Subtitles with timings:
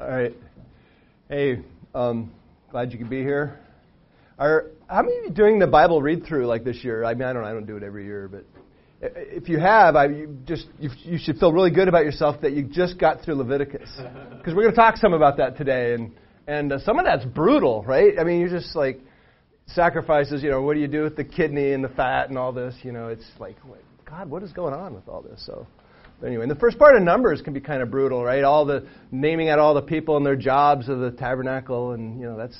[0.00, 0.36] All right.
[1.28, 1.60] Hey,
[1.92, 2.32] um,
[2.70, 3.58] glad you could be here.
[4.38, 7.02] Are how many of you doing the Bible read through like this year?
[7.02, 7.44] I mean, I don't.
[7.44, 8.44] I don't do it every year, but
[9.00, 12.52] if you have, I you just you, you should feel really good about yourself that
[12.52, 13.90] you just got through Leviticus,
[14.38, 16.12] because we're going to talk some about that today, and
[16.46, 18.20] and uh, some of that's brutal, right?
[18.20, 19.00] I mean, you're just like
[19.66, 20.44] sacrifices.
[20.44, 22.76] You know, what do you do with the kidney and the fat and all this?
[22.84, 23.56] You know, it's like,
[24.08, 25.44] God, what is going on with all this?
[25.44, 25.66] So.
[26.24, 28.42] Anyway, and the first part of Numbers can be kind of brutal, right?
[28.42, 32.26] All the naming out all the people and their jobs of the tabernacle, and you
[32.26, 32.58] know that's.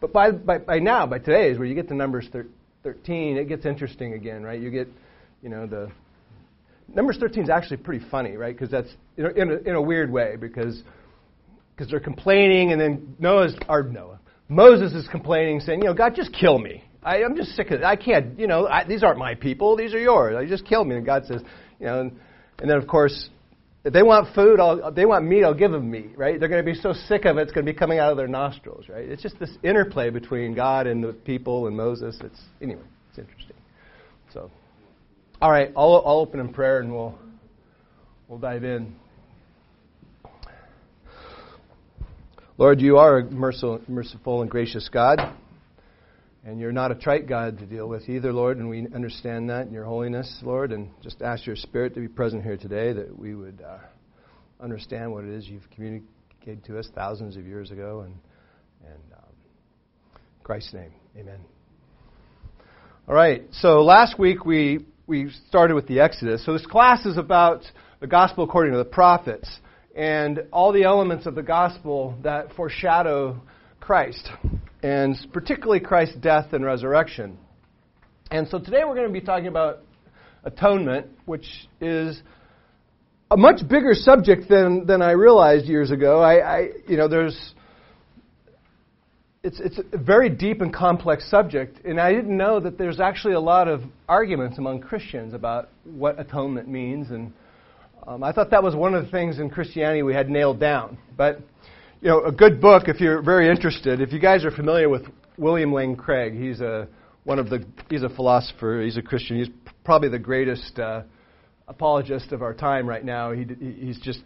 [0.00, 2.46] But by by, by now, by today is where you get to Numbers thir-
[2.82, 3.36] 13.
[3.36, 4.60] It gets interesting again, right?
[4.60, 4.88] You get,
[5.42, 5.90] you know, the
[6.88, 8.54] Numbers 13 is actually pretty funny, right?
[8.54, 10.82] Because that's you know, in a, in a weird way because
[11.74, 16.14] because they're complaining, and then Noah's or Noah Moses is complaining, saying, you know, God,
[16.14, 16.84] just kill me.
[17.02, 17.84] I, I'm just sick of it.
[17.84, 19.76] I can't, you know, I, these aren't my people.
[19.76, 20.36] These are yours.
[20.36, 20.96] I just kill me.
[20.96, 21.42] And God says,
[21.78, 22.00] you know.
[22.00, 22.12] And,
[22.58, 23.28] and then, of course,
[23.84, 26.40] if they want food, I'll, they want meat, I'll give them meat, right?
[26.40, 28.16] They're going to be so sick of it, it's going to be coming out of
[28.16, 29.04] their nostrils, right?
[29.04, 32.16] It's just this interplay between God and the people and Moses.
[32.22, 33.56] It's anyway, it's interesting.
[34.32, 34.50] So,
[35.42, 37.18] all right, I'll, I'll open in prayer and we'll
[38.28, 38.96] we'll dive in.
[42.56, 45.18] Lord, you are a merciful, merciful and gracious God.
[46.46, 49.66] And you're not a trite God to deal with either, Lord, and we understand that
[49.66, 53.18] in your holiness, Lord, and just ask your Spirit to be present here today that
[53.18, 53.78] we would uh,
[54.60, 58.00] understand what it is you've communicated to us thousands of years ago.
[58.00, 58.14] And,
[58.84, 59.32] and um,
[60.14, 61.40] in Christ's name, amen.
[63.08, 66.44] All right, so last week we, we started with the Exodus.
[66.44, 67.62] So this class is about
[68.00, 69.48] the gospel according to the prophets
[69.96, 73.40] and all the elements of the gospel that foreshadow
[73.80, 74.28] Christ
[74.84, 77.38] and particularly Christ's death and resurrection.
[78.30, 79.80] And so today we're going to be talking about
[80.44, 81.46] atonement, which
[81.80, 82.20] is
[83.30, 86.20] a much bigger subject than, than I realized years ago.
[86.20, 87.54] I, I you know, there's
[89.42, 93.34] it's it's a very deep and complex subject, and I didn't know that there's actually
[93.34, 97.32] a lot of arguments among Christians about what atonement means, and
[98.06, 100.98] um, I thought that was one of the things in Christianity we had nailed down,
[101.16, 101.40] but
[102.04, 104.02] you know, a good book if you're very interested.
[104.02, 105.04] If you guys are familiar with
[105.38, 106.86] William Lane Craig, he's a
[107.24, 108.82] one of the he's a philosopher.
[108.84, 109.38] He's a Christian.
[109.38, 109.48] He's
[109.84, 111.04] probably the greatest uh,
[111.66, 113.32] apologist of our time right now.
[113.32, 114.20] He, he's just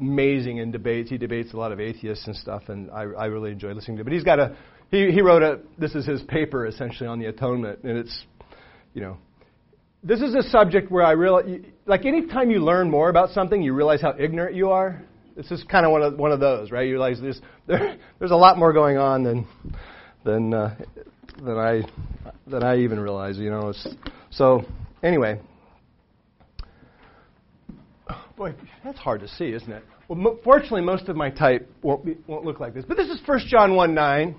[0.00, 1.08] amazing in debates.
[1.08, 4.00] He debates a lot of atheists and stuff, and I, I really enjoy listening to.
[4.00, 4.06] him.
[4.06, 4.56] But he's got a
[4.90, 8.24] he, he wrote a this is his paper essentially on the atonement, and it's
[8.92, 9.18] you know
[10.02, 13.72] this is a subject where I realize like anytime you learn more about something, you
[13.72, 15.04] realize how ignorant you are.
[15.36, 16.86] This is kind of one of one of those, right?
[16.86, 19.46] You realize there's there, there's a lot more going on than
[20.24, 20.76] than uh,
[21.42, 21.82] than I
[22.46, 23.38] than I even realize.
[23.38, 23.88] You know, it's,
[24.30, 24.64] so
[25.02, 25.40] anyway.
[28.36, 29.84] Boy, that's hard to see, isn't it?
[30.08, 32.86] Well, mo- fortunately, most of my type won't be, won't look like this.
[32.88, 34.34] But this is 1 John 1 9.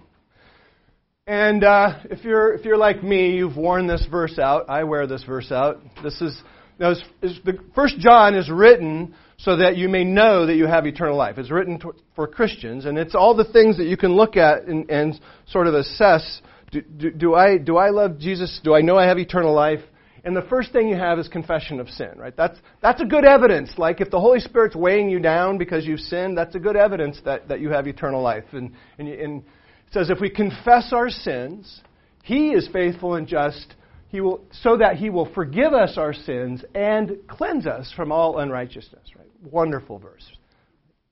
[1.27, 4.69] And uh, if you're if you're like me, you've worn this verse out.
[4.69, 5.79] I wear this verse out.
[6.03, 6.41] This is
[6.81, 9.13] now, the First John is written
[9.43, 11.37] so that you may know that you have eternal life.
[11.37, 14.63] It's written to, for Christians, and it's all the things that you can look at
[14.63, 16.41] and, and sort of assess.
[16.71, 18.59] Do, do, do, I, do I love Jesus?
[18.63, 19.81] Do I know I have eternal life?
[20.23, 22.35] And the first thing you have is confession of sin, right?
[22.37, 23.73] That's, that's a good evidence.
[23.77, 27.19] Like if the Holy Spirit's weighing you down because you've sinned, that's a good evidence
[27.25, 28.43] that, that you have eternal life.
[28.51, 31.81] And, and, and it says if we confess our sins,
[32.21, 33.73] He is faithful and just
[34.11, 38.39] he will, so that he will forgive us our sins and cleanse us from all
[38.39, 39.03] unrighteousness.
[39.17, 39.30] Right?
[39.41, 40.29] Wonderful verse.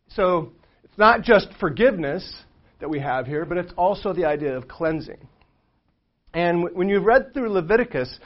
[0.10, 0.52] So
[0.84, 2.44] it's not just forgiveness
[2.80, 5.28] that we have here, but it's also the idea of cleansing.
[6.34, 8.20] And when you've read through Leviticus,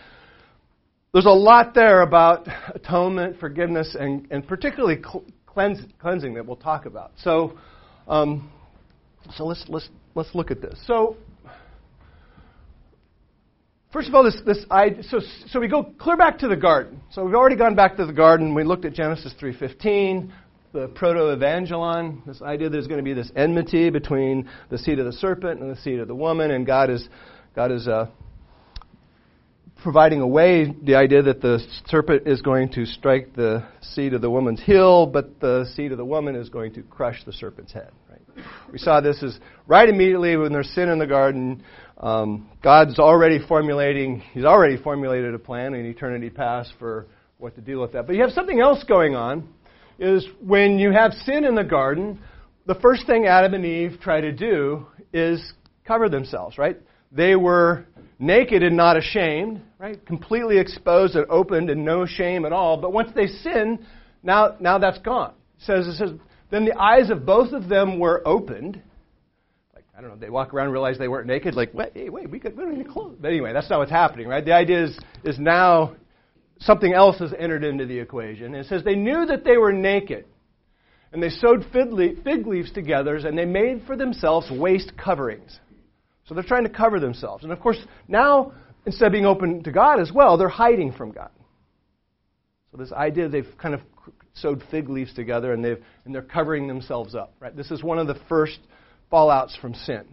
[1.14, 5.00] there's a lot there about atonement, forgiveness, and, and particularly
[5.46, 7.12] cleanse, cleansing that we'll talk about.
[7.18, 7.58] So,
[8.08, 8.52] um,
[9.35, 10.78] so let's, let's, let's look at this.
[10.85, 11.18] So,
[13.93, 16.99] First of all, this, this I, so, so we go clear back to the garden.
[17.11, 18.55] So we've already gone back to the garden.
[18.55, 20.31] We looked at Genesis 3.15,
[20.71, 25.13] the proto-evangelon, this idea there's going to be this enmity between the seed of the
[25.13, 27.07] serpent and the seed of the woman, and God is,
[27.55, 28.07] God is uh,
[29.84, 34.29] providing away the idea that the serpent is going to strike the seed of the
[34.29, 37.91] woman's heel, but the seed of the woman is going to crush the serpent's head.
[38.09, 38.46] Right?
[38.72, 39.37] We saw this as
[39.67, 41.63] right immediately when there's sin in the garden.
[42.03, 47.08] Um, God's already formulating, He's already formulated a plan in eternity past for
[47.38, 48.08] what to deal with that.
[48.08, 49.47] But you have something else going on,
[50.00, 52.20] is when you have sin in the garden,
[52.66, 55.53] the first thing Adam and Eve try to do is
[55.88, 56.78] cover themselves, right?
[57.14, 57.85] They were
[58.20, 60.06] naked and not ashamed, right?
[60.06, 62.76] Completely exposed and opened and no shame at all.
[62.76, 63.79] But once they sin,
[64.23, 65.35] now, now that's gone.
[65.58, 66.09] It says, it says
[66.52, 68.82] Then the eyes of both of them were opened.
[69.95, 71.53] I don't know, they walk around and realize they weren't naked.
[71.55, 73.17] Like, wait, hey, wait we, could, we don't need clothes.
[73.19, 74.43] But anyway, that's not what's happening, right?
[74.43, 75.95] The idea is, is now
[76.59, 78.47] something else has entered into the equation.
[78.47, 80.25] And It says they knew that they were naked.
[81.11, 85.59] And they sewed fig leaves together and they made for themselves waist coverings.
[86.25, 87.43] So they're trying to cover themselves.
[87.43, 88.53] And of course, now,
[88.87, 91.29] instead of being open to God as well, they're hiding from God.
[92.72, 93.81] So this idea they've kind of
[94.34, 97.35] sewed fig leaves together and, they've, and they're covering themselves up.
[97.39, 97.55] Right?
[97.55, 98.57] This is one of the first
[99.13, 100.03] fallouts from sin.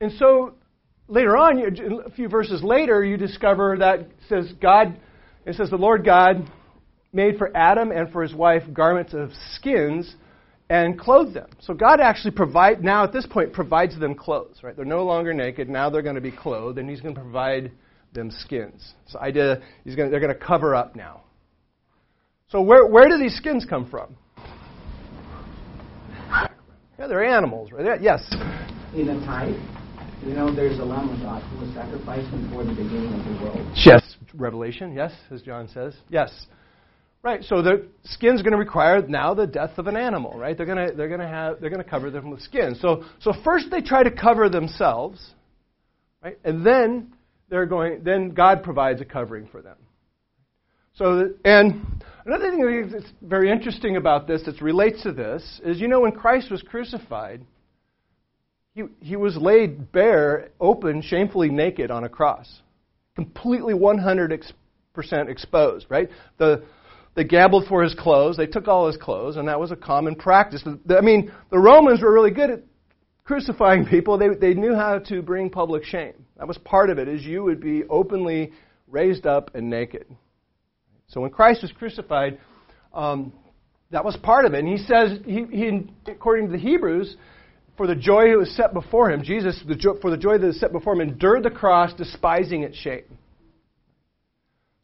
[0.00, 0.54] And so
[1.08, 4.98] later on, a few verses later, you discover that says God,
[5.44, 6.50] it says the Lord God
[7.12, 10.14] made for Adam and for his wife garments of skins
[10.68, 11.48] and clothed them.
[11.60, 14.74] So God actually provide now at this point provides them clothes, right?
[14.74, 15.68] They're no longer naked.
[15.68, 17.70] Now they're going to be clothed, and He's going to provide
[18.12, 18.94] them skins.
[19.08, 21.22] So idea he's going to, they're going to cover up now.
[22.48, 24.16] So where where do these skins come from?
[26.98, 28.00] Yeah, they're animals, right?
[28.00, 28.24] Yes.
[28.94, 29.56] In a type,
[30.24, 33.44] you know, there's a lamb of God who was sacrificed before the beginning of the
[33.44, 33.72] world.
[33.74, 34.16] Yes.
[34.34, 35.94] Revelation, yes, as John says.
[36.08, 36.46] Yes.
[37.22, 40.56] Right, so the skin's going to require now the death of an animal, right?
[40.56, 42.76] They're going to they're going to have they're going to cover them with skin.
[42.80, 45.34] So so first they try to cover themselves,
[46.22, 46.38] right?
[46.44, 47.14] And then
[47.48, 49.76] they're going then God provides a covering for them.
[50.94, 55.88] So and another thing that's very interesting about this that relates to this is you
[55.88, 57.42] know when Christ was crucified,
[58.74, 62.60] he he was laid bare, open, shamefully naked on a cross,
[63.14, 64.44] completely 100
[64.92, 66.08] percent exposed, right?
[66.38, 66.64] The
[67.14, 68.36] they gambled for his clothes.
[68.36, 70.62] They took all his clothes, and that was a common practice.
[70.66, 72.62] I mean, the Romans were really good at
[73.24, 74.18] crucifying people.
[74.18, 76.12] They, they knew how to bring public shame.
[76.36, 78.52] That was part of it, is you would be openly
[78.86, 80.06] raised up and naked.
[81.08, 82.38] So when Christ was crucified,
[82.92, 83.32] um,
[83.90, 84.64] that was part of it.
[84.64, 87.16] And he says, he, he, according to the Hebrews,
[87.76, 90.46] for the joy that was set before him, Jesus, the jo- for the joy that
[90.46, 93.04] was set before him, endured the cross, despising its shame.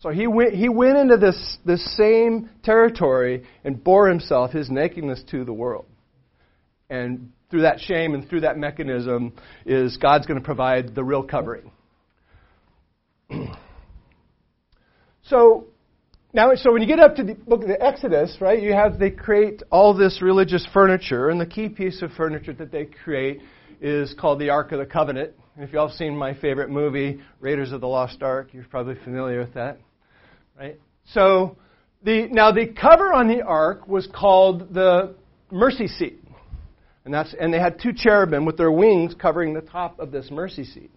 [0.01, 5.23] So he went, he went into this, this same territory and bore himself, his nakedness,
[5.31, 5.87] to the world.
[6.91, 9.33] And through that shame and through that mechanism
[9.65, 11.71] is God's going to provide the real covering.
[15.23, 15.69] so
[16.35, 18.99] now, so when you get up to the book of the Exodus, right, you have
[18.99, 23.41] they create all this religious furniture, and the key piece of furniture that they create
[23.81, 25.33] is called the Ark of the Covenant.
[25.57, 28.65] And if you all have seen my favorite movie, Raiders of the Lost Ark, you're
[28.65, 29.79] probably familiar with that.
[30.59, 30.81] Right?
[31.13, 31.59] So
[32.03, 35.15] the now the cover on the ark was called the
[35.51, 36.23] mercy seat.
[37.05, 40.31] And that's and they had two cherubim with their wings covering the top of this
[40.31, 40.91] mercy seat.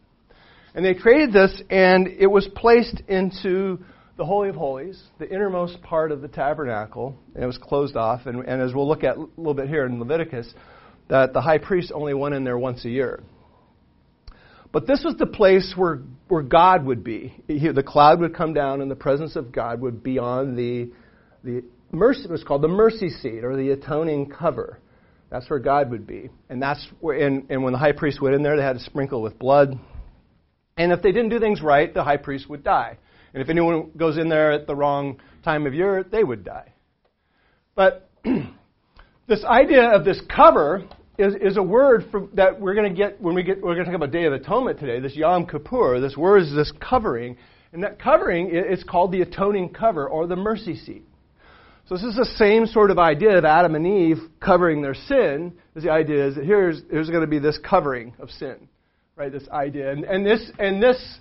[0.73, 3.79] And they created this and it was placed into
[4.17, 8.25] the Holy of Holies, the innermost part of the tabernacle, and it was closed off.
[8.25, 10.53] And, and as we'll look at a little bit here in Leviticus,
[11.09, 13.21] that the high priest only went in there once a year.
[14.71, 17.33] But this was the place where, where God would be.
[17.47, 20.91] He, the cloud would come down, and the presence of God would be on the,
[21.43, 24.79] the mercy, it was called the mercy seat or the atoning cover.
[25.29, 26.29] That's where God would be.
[26.49, 28.83] And that's where, and, and when the high priest went in there, they had to
[28.83, 29.77] sprinkle with blood.
[30.77, 32.97] And if they didn't do things right, the high priest would die.
[33.35, 36.71] And if anyone goes in there at the wrong time of year, they would die.
[37.75, 38.09] But
[39.27, 40.87] this idea of this cover
[41.17, 43.91] is, is a word that we're going to get when we get we're going to
[43.91, 45.01] talk about Day of Atonement today.
[45.01, 45.99] This Yom Kippur.
[45.99, 47.35] This word is this covering,
[47.73, 51.03] and that covering is called the atoning cover or the mercy seat.
[51.87, 55.51] So this is the same sort of idea of Adam and Eve covering their sin.
[55.75, 58.69] Is the idea is that here's here's going to be this covering of sin,
[59.17, 59.29] right?
[59.29, 61.19] This idea, and, and this and this.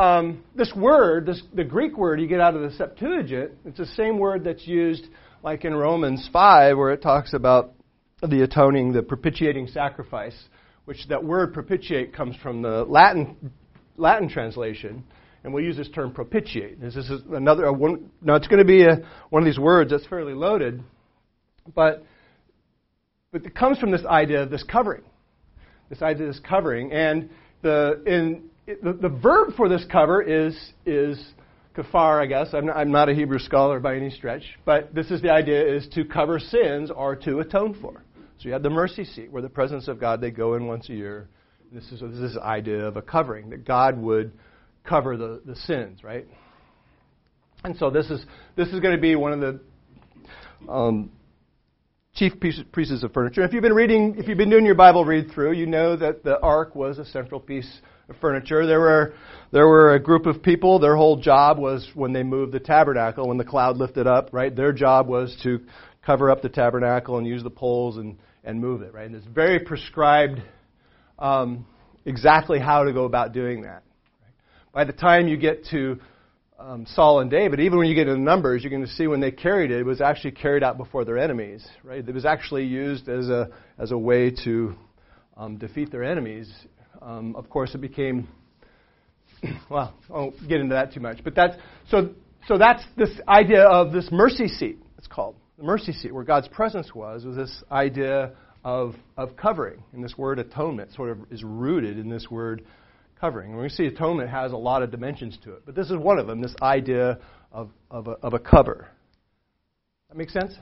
[0.00, 3.84] Um, this word, this, the Greek word you get out of the Septuagint, it's the
[3.84, 5.04] same word that's used
[5.42, 7.74] like in Romans 5, where it talks about
[8.22, 10.34] the atoning, the propitiating sacrifice,
[10.86, 13.52] which that word propitiate comes from the Latin
[13.98, 15.04] Latin translation,
[15.44, 16.80] and we'll use this term propitiate.
[16.80, 18.08] This is another one.
[18.22, 20.82] Now it's going to be a, one of these words that's fairly loaded,
[21.74, 22.06] but
[23.32, 25.02] but it comes from this idea of this covering,
[25.90, 27.28] this idea of this covering, and
[27.60, 28.49] the in
[28.82, 31.18] the, the verb for this cover is is
[31.76, 32.48] kafar, I guess.
[32.52, 35.62] I'm not, I'm not a Hebrew scholar by any stretch, but this is the idea
[35.62, 38.02] is to cover sins or to atone for.
[38.38, 40.88] So you have the mercy seat, where the presence of God, they go in once
[40.88, 41.28] a year.
[41.72, 44.32] This is, this is idea of a covering, that God would
[44.82, 46.26] cover the, the sins, right?
[47.64, 48.24] And so this is,
[48.56, 51.10] this is going to be one of the um,
[52.20, 53.42] chief pieces of furniture.
[53.42, 56.22] If you've been reading, if you've been doing your Bible read through, you know that
[56.22, 58.66] the ark was a central piece of furniture.
[58.66, 59.14] There were
[59.52, 60.78] there were a group of people.
[60.78, 64.54] Their whole job was when they moved the tabernacle, when the cloud lifted up, right?
[64.54, 65.60] Their job was to
[66.04, 69.06] cover up the tabernacle and use the poles and, and move it, right?
[69.06, 70.42] And it's very prescribed
[71.18, 71.64] um,
[72.04, 73.82] exactly how to go about doing that.
[74.74, 75.98] By the time you get to
[76.60, 79.20] um, Saul and David, even when you get into Numbers, you're going to see when
[79.20, 82.06] they carried it, it was actually carried out before their enemies, right?
[82.06, 83.48] It was actually used as a,
[83.78, 84.74] as a way to
[85.36, 86.52] um, defeat their enemies.
[87.00, 88.28] Um, of course, it became,
[89.70, 91.56] well, I won't get into that too much, but that's,
[91.88, 92.10] so,
[92.46, 95.36] so that's this idea of this mercy seat, it's called.
[95.56, 98.32] The mercy seat, where God's presence was, was this idea
[98.64, 99.82] of, of covering.
[99.94, 102.66] And this word atonement sort of is rooted in this word
[103.20, 103.52] covering.
[103.52, 106.18] And we see atonement has a lot of dimensions to it, but this is one
[106.18, 107.18] of them this idea
[107.52, 108.88] of, of, a, of a cover.
[110.08, 110.54] That makes sense?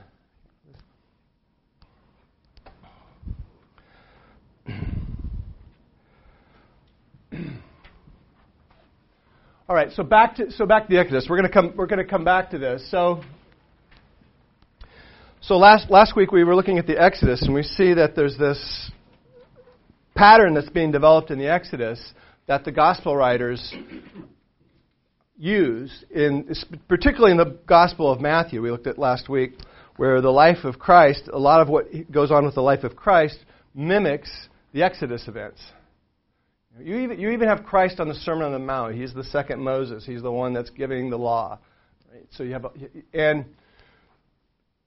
[9.67, 11.27] All right, so back to so back to the Exodus.
[11.29, 12.89] We're going to come we're going to come back to this.
[12.91, 13.21] So
[15.41, 18.37] so last last week we were looking at the Exodus and we see that there's
[18.37, 18.91] this
[20.15, 22.13] pattern that's being developed in the Exodus
[22.49, 23.73] that the gospel writers
[25.37, 26.51] use in
[26.87, 29.53] particularly in the Gospel of Matthew we looked at last week
[29.97, 32.95] where the life of Christ, a lot of what goes on with the life of
[32.95, 33.37] Christ
[33.75, 34.31] mimics
[34.73, 35.61] the Exodus events.
[36.81, 38.95] You even, you even have Christ on the Sermon on the Mount.
[38.95, 40.05] He's the second Moses.
[40.05, 41.59] He's the one that's giving the law.
[42.11, 42.25] Right?
[42.31, 42.71] So you have, a,
[43.13, 43.45] and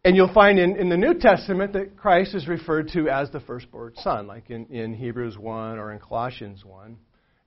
[0.05, 3.41] and you'll find in, in the New Testament that Christ is referred to as the
[3.41, 6.97] firstborn son, like in, in Hebrews 1 or in Colossians 1.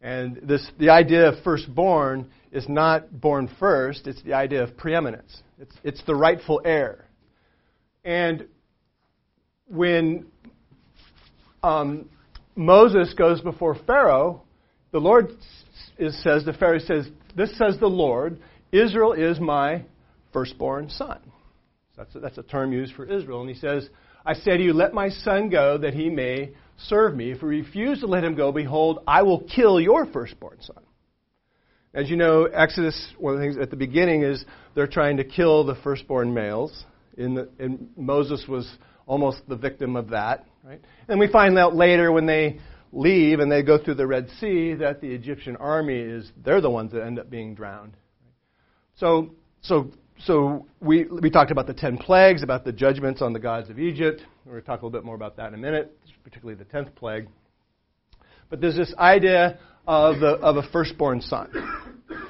[0.02, 5.42] And this, the idea of firstborn is not born first, it's the idea of preeminence.
[5.60, 7.06] It's, it's the rightful heir.
[8.04, 8.48] And
[9.68, 10.28] when
[11.64, 12.10] um,
[12.56, 14.44] Moses goes before Pharaoh,
[14.92, 15.32] the Lord
[15.98, 18.40] is, says, the Pharaoh says, This says the Lord,
[18.72, 19.84] Israel is my
[20.32, 21.20] firstborn son.
[21.98, 23.42] That's a, that's a term used for Israel.
[23.42, 23.90] And he says,
[24.26, 27.32] I say to you, let my son go that he may serve me.
[27.32, 30.84] If you refuse to let him go, behold, I will kill your firstborn son.
[31.94, 35.24] As you know, Exodus, one of the things at the beginning is they're trying to
[35.24, 36.86] kill the firstborn males.
[37.18, 38.70] In the, and Moses was
[39.08, 40.46] almost the victim of that.
[40.64, 40.82] Right?
[41.08, 42.60] And we find out later when they
[42.92, 46.70] leave and they go through the Red Sea that the Egyptian army is they're the
[46.70, 47.94] ones that end up being drowned.
[48.96, 53.40] So so so we we talked about the ten plagues, about the judgments on the
[53.40, 54.22] gods of Egypt.
[54.46, 56.66] We're going to talk a little bit more about that in a minute, particularly the
[56.66, 57.28] tenth plague.
[58.50, 61.52] But there's this idea of the of a firstborn son.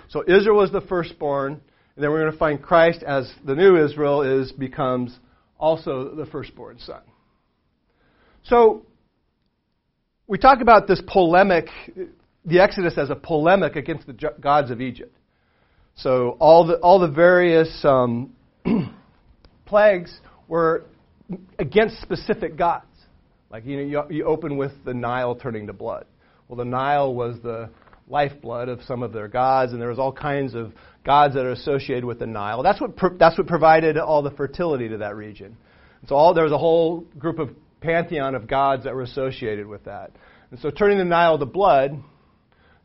[0.10, 3.84] So Israel was the firstborn, and then we're going to find Christ as the new
[3.84, 5.18] Israel is becomes
[5.60, 7.01] also the firstborn son.
[8.44, 8.86] So
[10.27, 11.68] we talk about this polemic,
[12.46, 15.15] the Exodus as a polemic against the gods of Egypt.
[15.96, 18.34] So all the all the various um,
[19.66, 20.84] plagues were
[21.58, 22.86] against specific gods.
[23.50, 26.06] Like you know, you, you open with the Nile turning to blood.
[26.48, 27.70] Well, the Nile was the
[28.08, 30.74] lifeblood of some of their gods, and there was all kinds of
[31.06, 32.62] gods that are associated with the Nile.
[32.62, 35.58] That's what pro- that's what provided all the fertility to that region.
[36.02, 37.50] And so all there was a whole group of
[37.80, 40.12] pantheon of gods that were associated with that.
[40.52, 42.04] And so turning the Nile to blood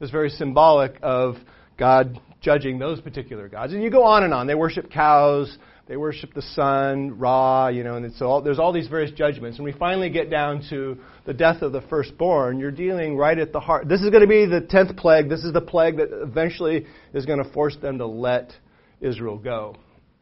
[0.01, 1.37] is very symbolic of
[1.77, 3.73] God judging those particular gods.
[3.73, 4.47] And you go on and on.
[4.47, 5.57] They worship cows,
[5.87, 9.59] they worship the sun, Ra, you know, and so all, there's all these various judgments.
[9.59, 12.59] And we finally get down to the death of the firstborn.
[12.61, 13.89] You're dealing right at the heart.
[13.89, 15.29] This is going to be the tenth plague.
[15.29, 18.53] This is the plague that eventually is going to force them to let
[19.01, 19.77] Israel go.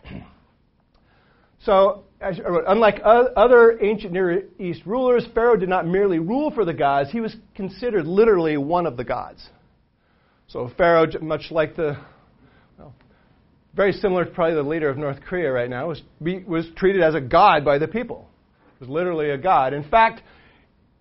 [1.64, 7.10] So, unlike other ancient Near East rulers, Pharaoh did not merely rule for the gods,
[7.10, 9.44] he was considered literally one of the gods.
[10.48, 11.98] So, Pharaoh, much like the,
[12.78, 12.94] well,
[13.76, 17.14] very similar to probably the leader of North Korea right now, was, was treated as
[17.14, 18.26] a god by the people.
[18.78, 19.74] He was literally a god.
[19.74, 20.22] In fact,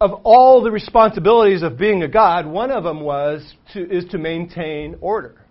[0.01, 4.17] of all the responsibilities of being a god, one of them was to, is to
[4.17, 5.41] maintain order.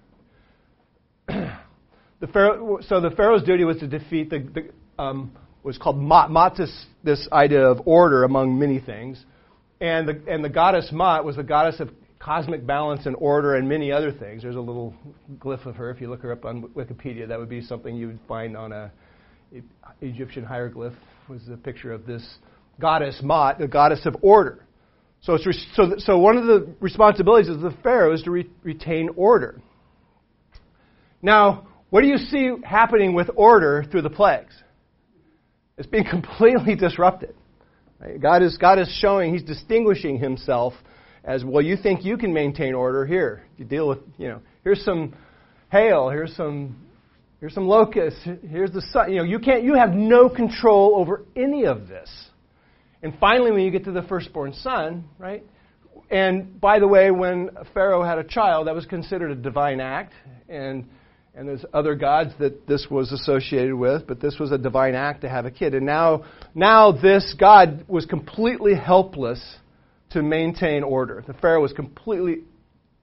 [1.26, 5.98] the Pharaoh, so the Pharaoh's duty was to defeat the, the um, was called.
[5.98, 9.24] Maat this, this idea of order among many things.
[9.80, 13.68] And the, and the goddess Maat was the goddess of cosmic balance and order and
[13.68, 14.42] many other things.
[14.42, 14.94] There's a little
[15.38, 15.90] glyph of her.
[15.90, 18.72] If you look her up on Wikipedia, that would be something you would find on
[18.72, 18.90] a
[20.00, 20.94] Egyptian hieroglyph.
[21.28, 22.38] Was a picture of this
[22.80, 24.64] goddess Maat, the goddess of order.
[25.22, 28.30] So, it's re- so, th- so one of the responsibilities of the pharaoh is to
[28.30, 29.60] re- retain order.
[31.20, 34.54] Now, what do you see happening with order through the plagues?
[35.76, 37.34] It's being completely disrupted.
[37.98, 38.20] Right?
[38.20, 40.74] God, is, God is showing, He's distinguishing Himself
[41.26, 43.04] as, well, you think you can maintain order?
[43.04, 45.14] Here, you deal with, you know, here's some
[45.70, 46.86] hail, here's some
[47.40, 48.20] Here's some locusts.
[48.48, 49.12] Here's the sun.
[49.12, 49.62] You know, you can't.
[49.62, 52.10] You have no control over any of this.
[53.02, 55.44] And finally, when you get to the firstborn son, right?
[56.10, 60.14] And by the way, when Pharaoh had a child, that was considered a divine act,
[60.48, 60.86] and
[61.34, 65.20] and there's other gods that this was associated with, but this was a divine act
[65.20, 65.74] to have a kid.
[65.74, 69.40] And now, now this God was completely helpless
[70.16, 71.22] to maintain order.
[71.26, 72.38] The Pharaoh was completely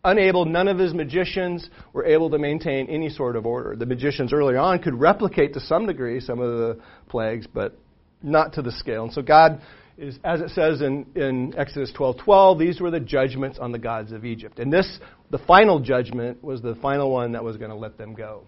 [0.03, 3.75] unable, none of his magicians were able to maintain any sort of order.
[3.75, 6.79] The magicians early on could replicate to some degree some of the
[7.10, 7.77] plagues, but
[8.24, 9.03] not to the scale.
[9.03, 9.62] And so God
[9.96, 14.12] is, as it says in, in Exodus 12:12, these were the judgments on the gods
[14.12, 14.58] of Egypt.
[14.58, 18.15] And this, the final judgment, was the final one that was going to let them
[18.15, 18.48] go.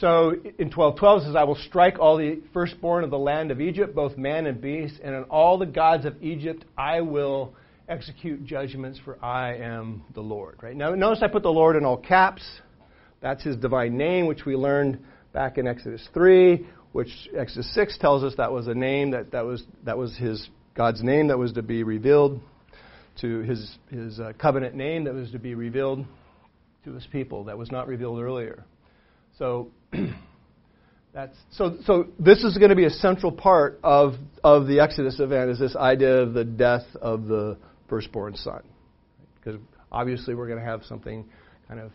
[0.00, 3.60] So in 12:12 it says, "I will strike all the firstborn of the land of
[3.60, 7.52] Egypt, both man and beast, and on all the gods of Egypt I will
[7.86, 10.56] execute judgments, for I am the Lord.
[10.62, 10.74] Right?
[10.74, 12.42] Now, notice I put the Lord in all caps.
[13.20, 15.00] That's his divine name, which we learned
[15.32, 19.44] back in Exodus 3, which Exodus 6 tells us that was a name that, that
[19.44, 22.40] was that was his God's name that was to be revealed
[23.20, 26.06] to his his uh, covenant name that was to be revealed
[26.84, 28.64] to his people that was not revealed earlier.
[29.40, 29.72] So
[31.12, 35.18] that's so so this is going to be a central part of of the Exodus
[35.18, 37.56] event is this idea of the death of the
[37.88, 38.62] firstborn son.
[39.42, 41.24] Because obviously we're going to have something
[41.68, 41.90] kind of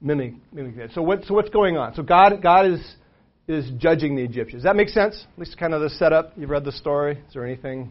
[0.00, 0.92] mimic, mimic that.
[0.92, 1.94] So, what, so what's going on?
[1.94, 2.94] So God, God is,
[3.46, 4.62] is judging the Egyptians.
[4.62, 5.26] Does that make sense?
[5.32, 6.32] At least kind of the setup.
[6.36, 7.14] You've read the story.
[7.14, 7.90] Is there anything?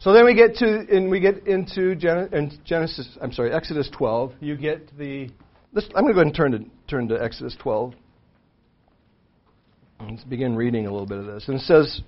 [0.00, 3.08] So then we get to and we get into Genesis.
[3.20, 4.32] I'm sorry, Exodus 12.
[4.40, 5.30] You get the.
[5.74, 7.94] I'm going to go ahead and turn to turn to Exodus 12.
[10.00, 11.44] Let's begin reading a little bit of this.
[11.48, 12.02] And it says,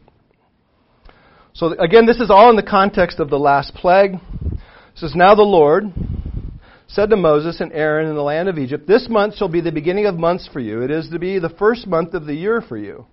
[1.55, 4.15] so again, this is all in the context of the last plague.
[4.15, 4.61] It
[4.97, 5.85] says, Now the Lord
[6.89, 9.73] said to Moses and Aaron in the land of Egypt, This month shall be the
[9.73, 10.83] beginning of months for you.
[10.83, 13.07] It is to be the first month of the year for you.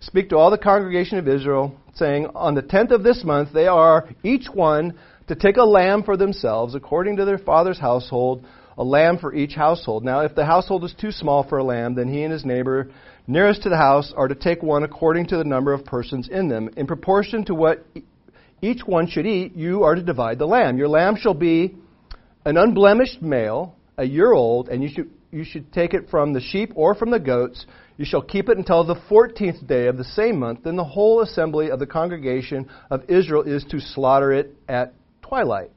[0.00, 3.66] Speak to all the congregation of Israel, saying, On the tenth of this month they
[3.66, 8.44] are each one to take a lamb for themselves, according to their father's household,
[8.78, 10.04] a lamb for each household.
[10.04, 12.90] Now, if the household is too small for a lamb, then he and his neighbor
[13.26, 16.48] nearest to the house are to take one according to the number of persons in
[16.48, 16.70] them.
[16.76, 17.84] In proportion to what
[18.60, 20.76] each one should eat, you are to divide the lamb.
[20.76, 21.74] Your lamb shall be
[22.44, 26.40] an unblemished male, a year old, and you should, you should take it from the
[26.40, 27.66] sheep or from the goats.
[27.96, 30.60] You shall keep it until the fourteenth day of the same month.
[30.64, 35.70] Then the whole assembly of the congregation of Israel is to slaughter it at twilight.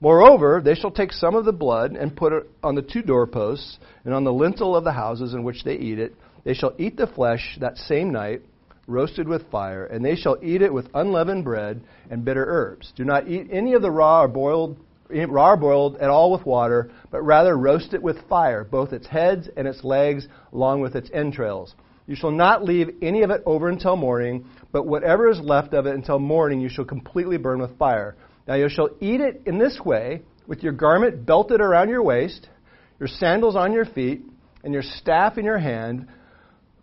[0.00, 3.78] Moreover, they shall take some of the blood and put it on the two doorposts
[4.04, 6.96] and on the lintel of the houses in which they eat it they shall eat
[6.96, 8.42] the flesh that same night,
[8.86, 12.92] roasted with fire, and they shall eat it with unleavened bread and bitter herbs.
[12.96, 14.78] Do not eat any of the raw or boiled
[15.12, 18.92] eh, raw or boiled at all with water, but rather roast it with fire, both
[18.92, 21.74] its heads and its legs, along with its entrails.
[22.06, 25.86] You shall not leave any of it over until morning, but whatever is left of
[25.86, 28.16] it until morning you shall completely burn with fire.
[28.46, 32.48] Now you shall eat it in this way, with your garment belted around your waist,
[32.98, 34.22] your sandals on your feet,
[34.64, 36.08] and your staff in your hand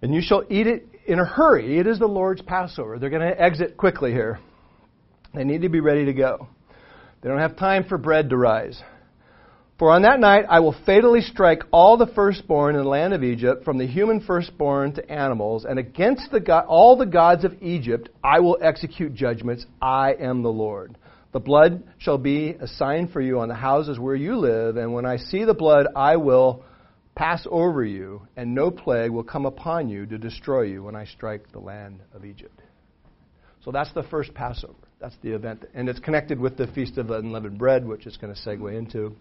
[0.02, 1.80] and you shall eat it in a hurry.
[1.80, 3.00] It is the Lord's Passover.
[3.00, 4.40] They're going to exit quickly here.
[5.34, 6.48] They need to be ready to go.
[7.22, 8.82] They don't have time for bread to rise.
[9.80, 13.24] For on that night I will fatally strike all the firstborn in the land of
[13.24, 17.54] Egypt, from the human firstborn to animals, and against the God, all the gods of
[17.62, 19.66] Egypt I will execute judgments.
[19.82, 20.98] I am the Lord.
[21.34, 24.94] The blood shall be a sign for you on the houses where you live, and
[24.94, 26.64] when I see the blood, I will
[27.16, 31.06] pass over you, and no plague will come upon you to destroy you when I
[31.06, 32.62] strike the land of Egypt.
[33.66, 34.76] So that's the first Passover.
[35.00, 35.66] That's the event.
[35.74, 39.16] And it's connected with the Feast of Unleavened Bread, which it's going to segue into.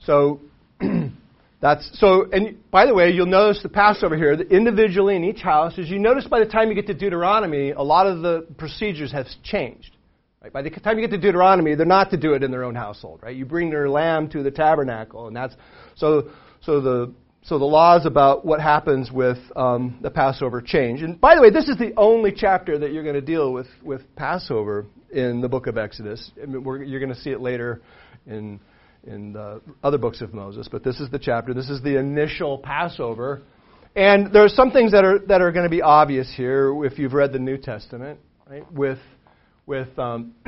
[0.00, 0.40] So
[1.60, 5.78] that's so and by the way, you'll notice the Passover here, individually in each house,
[5.78, 9.12] as you notice by the time you get to Deuteronomy, a lot of the procedures
[9.12, 9.96] have changed.
[10.42, 10.52] Right?
[10.52, 12.74] By the time you get to Deuteronomy, they're not to do it in their own
[12.74, 13.36] household, right?
[13.36, 15.54] You bring their lamb to the tabernacle, and that's
[15.96, 16.30] so.
[16.62, 21.02] So the so the laws about what happens with um, the Passover change.
[21.02, 23.66] And by the way, this is the only chapter that you're going to deal with
[23.82, 26.30] with Passover in the book of Exodus.
[26.40, 27.80] I mean, you're going to see it later
[28.26, 28.60] in
[29.04, 31.54] in the other books of Moses, but this is the chapter.
[31.54, 33.40] This is the initial Passover.
[33.96, 36.98] And there are some things that are that are going to be obvious here if
[36.98, 38.70] you've read the New Testament, right?
[38.70, 38.98] With
[39.66, 40.34] with um,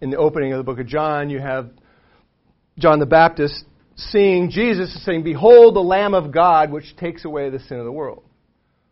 [0.00, 1.70] in the opening of the book of John, you have
[2.78, 3.64] John the Baptist
[3.96, 7.84] seeing Jesus and saying, Behold the Lamb of God which takes away the sin of
[7.84, 8.24] the world.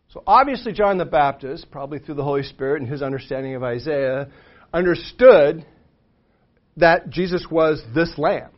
[0.09, 4.29] So obviously, John the Baptist, probably through the Holy Spirit and his understanding of Isaiah,
[4.73, 5.65] understood
[6.77, 8.51] that Jesus was this Lamb.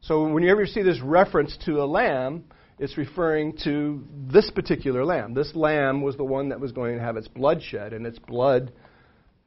[0.00, 2.44] So whenever you see this reference to a lamb,
[2.78, 5.32] it's referring to this particular lamb.
[5.32, 8.18] This lamb was the one that was going to have its blood shed and its
[8.18, 8.72] blood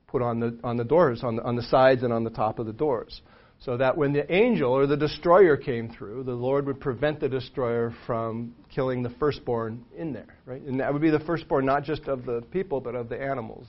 [0.08, 2.60] put on the, on the doors, on the, on the sides and on the top
[2.60, 3.22] of the doors.
[3.60, 7.28] So that when the angel or the destroyer came through, the Lord would prevent the
[7.28, 10.62] destroyer from killing the firstborn in there, right?
[10.62, 13.68] And that would be the firstborn not just of the people, but of the animals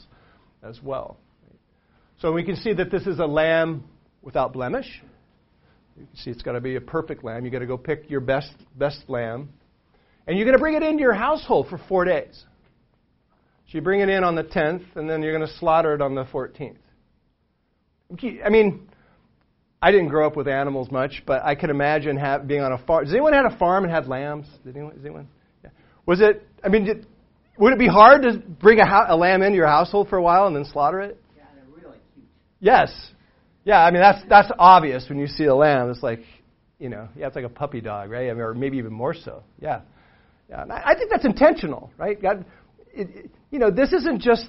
[0.63, 1.17] as well.
[2.21, 3.85] So we can see that this is a lamb
[4.23, 5.03] without blemish.
[5.97, 7.45] You can see it's got to be a perfect lamb.
[7.45, 9.49] You've got to go pick your best, best lamb.
[10.27, 12.45] And you're going to bring it into your household for four days.
[13.69, 16.01] So you bring it in on the 10th, and then you're going to slaughter it
[16.01, 16.77] on the 14th.
[18.43, 18.89] I mean,
[19.83, 22.79] I didn't grow up with animals much, but I can imagine have, being on a
[22.79, 23.05] farm.
[23.05, 24.47] Does anyone had a farm and had lambs?
[24.65, 24.95] Did anyone?
[24.95, 25.29] Does anyone?
[25.63, 25.71] Yeah.
[26.07, 26.43] Was it?
[26.65, 27.07] I mean, did,
[27.59, 30.47] would it be hard to bring a, a lamb into your household for a while
[30.47, 31.23] and then slaughter it?
[31.37, 32.27] Yeah, they're really cute.
[32.61, 32.91] Yes.
[33.65, 35.91] Yeah, I mean that's that's obvious when you see a lamb.
[35.91, 36.21] It's like,
[36.79, 38.31] you know, yeah, it's like a puppy dog, right?
[38.31, 39.43] I mean, or maybe even more so.
[39.61, 39.83] Yeah,
[40.49, 40.65] yeah.
[40.71, 42.21] I think that's intentional, right?
[42.21, 42.47] God,
[42.99, 44.47] it, you know, this isn't just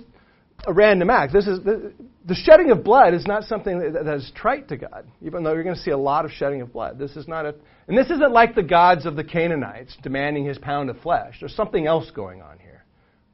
[0.67, 1.31] a random act.
[1.31, 1.93] This is the,
[2.25, 5.53] the shedding of blood is not something that, that is trite to God, even though
[5.53, 6.99] you're going to see a lot of shedding of blood.
[6.99, 7.55] This is not a,
[7.87, 11.37] and this isn't like the gods of the Canaanites demanding his pound of flesh.
[11.39, 12.83] There's something else going on here.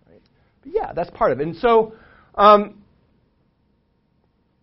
[0.08, 0.22] Right?
[0.64, 1.48] Yeah, that's part of it.
[1.48, 1.94] And so.
[2.36, 2.82] Um,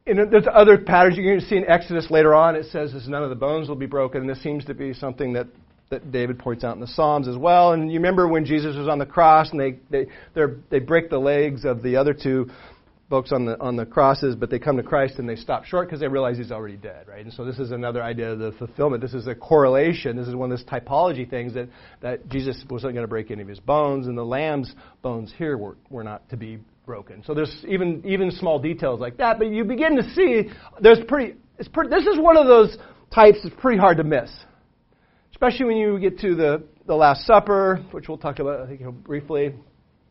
[0.07, 2.57] and there's other patterns you're going to see in Exodus later on.
[2.57, 4.23] It says that none of the bones will be broken.
[4.23, 5.47] And this seems to be something that,
[5.92, 7.72] that David points out in the Psalms as well.
[7.72, 10.07] And you remember when Jesus was on the cross and they, they,
[10.70, 12.50] they break the legs of the other two
[13.11, 15.87] folks on the, on the crosses, but they come to Christ and they stop short
[15.87, 17.22] because they realize he's already dead, right?
[17.22, 19.02] And so this is another idea of the fulfillment.
[19.02, 20.16] This is a correlation.
[20.16, 21.68] This is one of those typology things that,
[22.00, 25.59] that Jesus wasn't going to break any of his bones, and the lamb's bones here
[25.59, 27.22] were, were not to be broken.
[27.24, 30.50] So there's even even small details like that, but you begin to see
[30.81, 31.37] there's pretty.
[31.59, 32.76] It's pretty this is one of those
[33.14, 34.31] types that's pretty hard to miss,
[35.42, 38.83] especially when you get to the the Last Supper, which we'll talk about I think
[39.02, 39.55] briefly.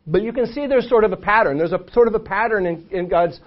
[0.06, 1.56] But you can see there's sort of a pattern.
[1.56, 3.40] There's a sort of a pattern in, in God's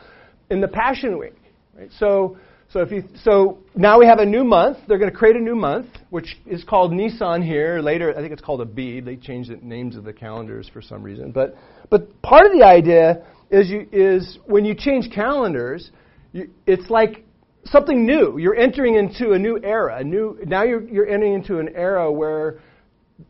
[0.50, 1.36] in the Passion Week.
[1.78, 1.92] Right?
[2.00, 2.38] So
[2.70, 4.80] so if you so now we have a new month.
[4.88, 7.80] They're going to create a new month, which is called Nisan here.
[7.82, 9.06] Later, I think it's called Abib.
[9.06, 11.32] They changed the names of the calendars for some reason.
[11.32, 11.56] But
[11.92, 15.92] but part of the idea is you, is when you change calendars,
[16.32, 17.25] you, it's like
[17.66, 18.38] something new.
[18.38, 19.98] You're entering into a new era.
[20.00, 22.60] A new now you're you're entering into an era where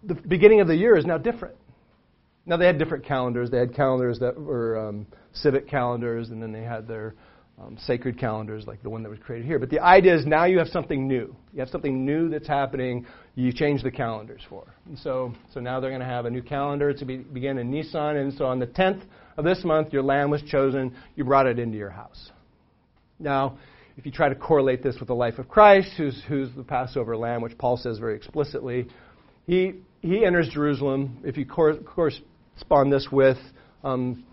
[0.04, 1.56] the beginning of the year is now different.
[2.46, 3.50] Now they had different calendars.
[3.50, 7.16] They had calendars that were um, civic calendars, and then they had their
[7.60, 9.60] um, sacred calendars like the one that was created here.
[9.60, 11.36] But the idea is now you have something new.
[11.54, 13.06] You have something new that's happening.
[13.36, 14.66] You change the calendars for.
[14.86, 17.72] And so, so now they're going to have a new calendar to be, begin in
[17.72, 18.18] Nisan.
[18.18, 19.04] And so on the 10th
[19.38, 20.96] of this month, your lamb was chosen.
[21.16, 22.32] You brought it into your house.
[23.20, 23.58] Now,
[23.98, 27.16] if you try to correlate this with the life of Christ, who's, who's the Passover
[27.16, 28.88] lamb, which Paul says very explicitly,
[29.48, 31.20] he, he enters Jerusalem.
[31.24, 33.38] If you cor- correspond this with
[33.84, 34.26] um,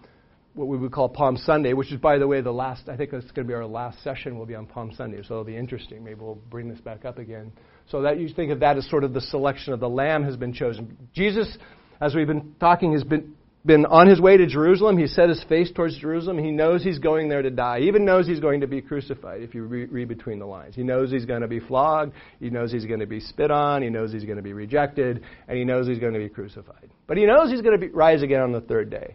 [0.55, 3.13] what we would call Palm Sunday, which is, by the way, the last, I think
[3.13, 5.57] it's going to be our last session will be on Palm Sunday, so it'll be
[5.57, 6.03] interesting.
[6.03, 7.53] Maybe we'll bring this back up again.
[7.91, 10.37] So that you think of that as sort of the selection of the Lamb has
[10.37, 10.97] been chosen.
[11.15, 11.57] Jesus,
[12.01, 14.99] as we've been talking, has been, been on his way to Jerusalem.
[14.99, 16.39] He set his face towards Jerusalem.
[16.39, 17.81] He knows he's going there to die.
[17.81, 20.75] He even knows he's going to be crucified, if you re- read between the lines.
[20.75, 22.13] He knows he's going to be flogged.
[22.41, 23.83] He knows he's going to be spit on.
[23.83, 25.23] He knows he's going to be rejected.
[25.47, 26.91] And he knows he's going to be crucified.
[27.07, 29.15] But he knows he's going to be, rise again on the third day.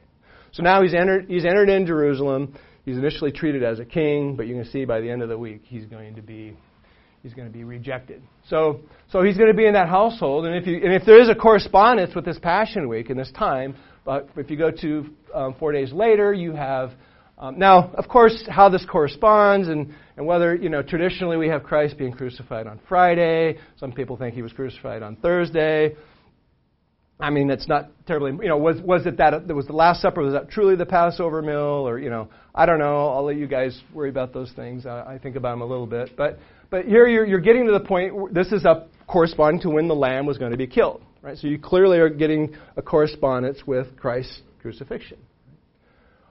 [0.54, 2.58] So now he's entered, he's entered in Jerusalem.
[2.88, 5.38] He's initially treated as a king, but you can see by the end of the
[5.38, 6.56] week he's going to be
[7.22, 8.22] he's going to be rejected.
[8.50, 8.80] So
[9.12, 11.28] so he's going to be in that household, and if you and if there is
[11.28, 13.76] a correspondence with this Passion Week and this time,
[14.08, 16.94] but if you go to um, four days later, you have
[17.38, 21.62] um, now, of course, how this corresponds and, and whether, you know, traditionally we have
[21.62, 23.58] Christ being crucified on Friday.
[23.76, 25.98] Some people think he was crucified on Thursday.
[27.20, 30.22] I mean, it's not terribly, you know, was, was it that, was the Last Supper,
[30.22, 31.86] was that truly the Passover meal?
[31.86, 33.10] Or, you know, I don't know.
[33.10, 34.86] I'll let you guys worry about those things.
[34.86, 36.16] I, I think about them a little bit.
[36.16, 36.40] But,
[36.70, 39.96] but here you're, you're getting to the point, this is up corresponding to when the
[39.96, 41.04] lamb was going to be killed.
[41.28, 41.38] Right?
[41.38, 45.18] So you clearly are getting a correspondence with Christ's crucifixion.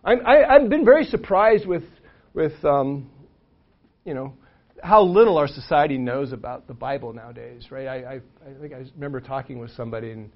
[0.02, 1.82] I'm, I, have been very surprised with,
[2.32, 3.10] with um,
[4.06, 4.32] you know,
[4.82, 7.86] how little our society knows about the Bible nowadays, right?
[7.86, 10.32] I, I, I think I remember talking with somebody and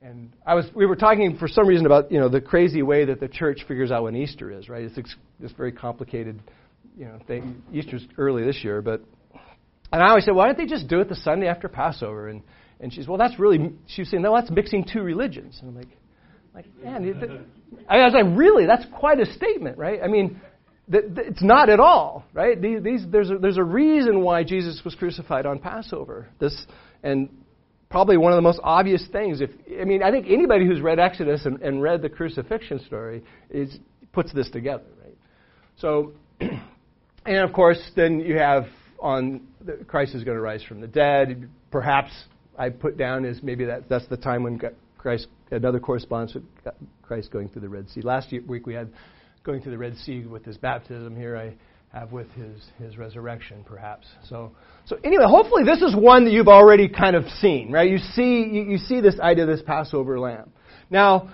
[0.00, 3.04] and I was we were talking for some reason about you know the crazy way
[3.04, 4.82] that the church figures out when Easter is right.
[4.82, 6.42] It's this very complicated
[6.98, 7.62] you know thing.
[7.72, 9.00] Easter's early this year, but
[9.92, 12.26] and I always said, why don't they just do it the Sunday after Passover?
[12.26, 12.42] And
[12.82, 15.58] and she's well, that's really she was saying no, that's mixing two religions.
[15.60, 15.96] And I'm like,
[16.54, 17.16] like man, it,
[17.88, 20.00] I was like really that's quite a statement, right?
[20.02, 20.40] I mean.
[20.88, 22.60] it's not at all, right?
[22.60, 26.28] These, these, there's, a, there's a reason why Jesus was crucified on Passover.
[26.40, 26.66] This,
[27.04, 27.30] and
[27.92, 29.40] probably one of the most obvious things.
[29.40, 33.22] If I mean, I think anybody who's read Exodus and, and read the crucifixion story
[33.50, 33.78] is,
[34.12, 35.16] puts this together, right?
[35.76, 38.64] So, and of course, then you have
[38.98, 41.48] on the, Christ is going to rise from the dead.
[41.70, 42.10] Perhaps
[42.58, 44.60] I put down is maybe that that's the time when
[44.98, 46.44] Christ another correspondence with
[47.02, 48.02] Christ going through the Red Sea.
[48.02, 48.90] Last week we had
[49.42, 51.16] going through the Red Sea with his baptism.
[51.16, 51.54] Here I
[51.96, 54.06] have with his his resurrection, perhaps.
[54.28, 54.52] So
[54.84, 57.90] so anyway, hopefully this is one that you've already kind of seen, right?
[57.90, 60.52] You see you, you see this idea of this Passover lamb.
[60.90, 61.32] Now.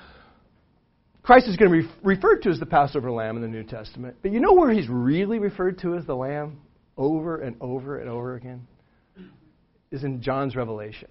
[1.21, 4.17] Christ is going to be referred to as the Passover lamb in the New Testament.
[4.23, 6.59] But you know where he's really referred to as the lamb
[6.97, 8.67] over and over and over again?
[9.91, 11.09] Is in John's Revelation.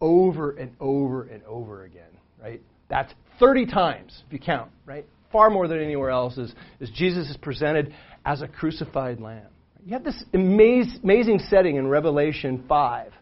[0.00, 2.60] Over and over and over again, right?
[2.88, 5.06] That's 30 times if you count, right?
[5.30, 7.94] Far more than anywhere else is, is Jesus is presented
[8.24, 9.46] as a crucified lamb.
[9.84, 13.12] You have this amazing setting in Revelation 5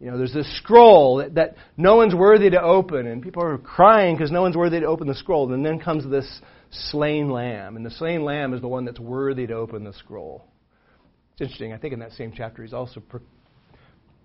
[0.00, 3.58] you know, there's this scroll that, that no one's worthy to open, and people are
[3.58, 5.52] crying because no one's worthy to open the scroll.
[5.52, 9.46] And then comes this slain lamb, and the slain lamb is the one that's worthy
[9.46, 10.46] to open the scroll.
[11.32, 11.74] It's interesting.
[11.74, 13.02] I think in that same chapter, he's also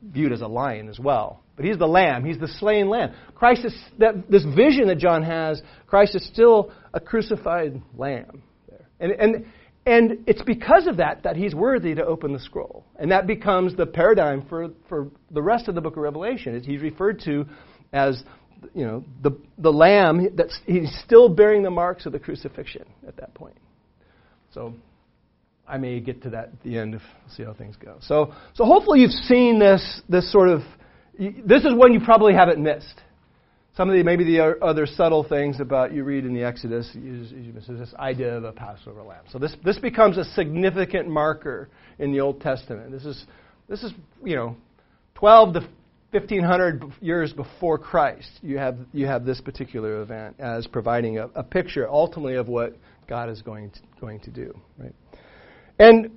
[0.02, 1.42] viewed as a lion as well.
[1.56, 2.26] But he's the lamb.
[2.26, 3.14] He's the slain lamb.
[3.34, 5.62] Christ is that this vision that John has.
[5.88, 8.44] Christ is still a crucified lamb.
[8.68, 8.88] There.
[9.00, 9.46] And and
[9.86, 12.86] and it's because of that that he's worthy to open the scroll.
[12.98, 16.62] And that becomes the paradigm for, for the rest of the book of Revelation.
[16.62, 17.46] He's referred to
[17.94, 18.22] as
[18.74, 23.18] you know, the, the lamb that's he's still bearing the marks of the crucifixion at
[23.18, 23.58] that point.
[24.54, 24.74] So
[25.68, 27.02] I may get to that at the end if
[27.36, 27.98] see how things go.
[28.02, 30.62] So so hopefully you've seen this this sort of
[31.18, 33.02] this is one you probably haven't missed.
[33.76, 37.32] Some of the maybe the other subtle things about you read in the Exodus is,
[37.32, 39.24] is this idea of a Passover lamb.
[39.32, 42.92] So this this becomes a significant marker in the Old Testament.
[42.92, 43.26] This is
[43.68, 43.92] this is
[44.24, 44.56] you know
[45.16, 45.60] 12 to
[46.12, 48.30] 1500 years before Christ.
[48.42, 52.78] You have you have this particular event as providing a, a picture ultimately of what
[53.08, 54.58] God is going to, going to do.
[54.78, 54.96] Right,
[55.80, 56.12] and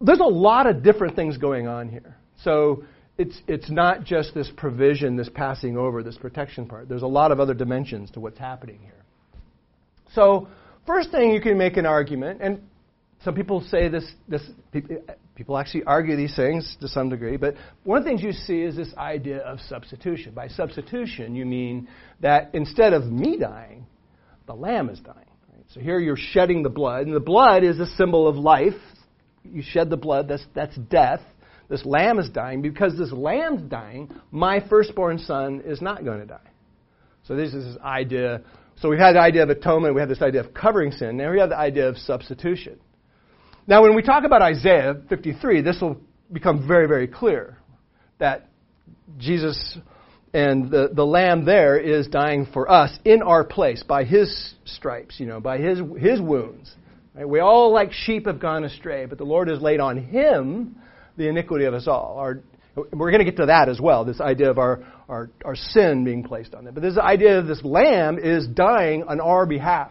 [0.00, 2.16] there's a lot of different things going on here.
[2.42, 2.84] So
[3.18, 6.88] it's, it's not just this provision, this passing over, this protection part.
[6.88, 9.04] There's a lot of other dimensions to what's happening here.
[10.14, 10.48] So,
[10.86, 12.62] first thing you can make an argument, and
[13.22, 14.42] some people say this, this
[15.34, 18.62] people actually argue these things to some degree, but one of the things you see
[18.62, 20.32] is this idea of substitution.
[20.32, 21.88] By substitution, you mean
[22.20, 23.86] that instead of me dying,
[24.46, 25.29] the lamb is dying.
[25.74, 28.74] So here you're shedding the blood, and the blood is a symbol of life.
[29.44, 31.20] You shed the blood, that's, that's death
[31.70, 32.60] this lamb is dying.
[32.60, 36.50] Because this lamb's dying, my firstborn son is not going to die.
[37.22, 38.42] So this is this idea.
[38.76, 41.16] So we've had the idea of atonement, we have this idea of covering sin.
[41.16, 42.78] Now we have the idea of substitution.
[43.66, 46.00] Now, when we talk about Isaiah 53, this will
[46.32, 47.56] become very, very clear
[48.18, 48.48] that
[49.18, 49.78] Jesus
[50.32, 55.18] and the, the lamb there is dying for us in our place by his stripes,
[55.18, 56.72] you know, by his, his wounds.
[57.14, 57.28] Right?
[57.28, 60.76] We all, like sheep, have gone astray, but the Lord has laid on him
[61.16, 62.16] the iniquity of us all.
[62.18, 62.40] Our,
[62.92, 66.04] we're going to get to that as well, this idea of our, our, our sin
[66.04, 66.74] being placed on it.
[66.74, 69.90] But this idea of this lamb is dying on our behalf.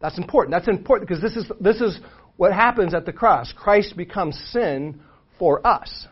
[0.00, 0.52] That's important.
[0.52, 1.98] That's important because this is, this is
[2.36, 3.52] what happens at the cross.
[3.54, 5.00] Christ becomes sin
[5.38, 6.06] for us.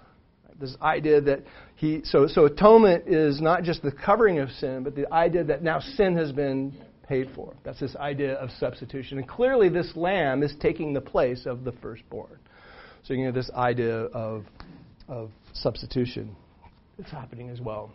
[0.60, 1.42] This idea that
[1.84, 5.62] he, so, so atonement is not just the covering of sin, but the idea that
[5.62, 6.74] now sin has been
[7.06, 7.52] paid for.
[7.62, 9.18] That's this idea of substitution.
[9.18, 12.38] And clearly, this lamb is taking the place of the firstborn.
[13.02, 14.46] So you have this idea of,
[15.08, 16.34] of substitution
[16.98, 17.92] that's happening as well.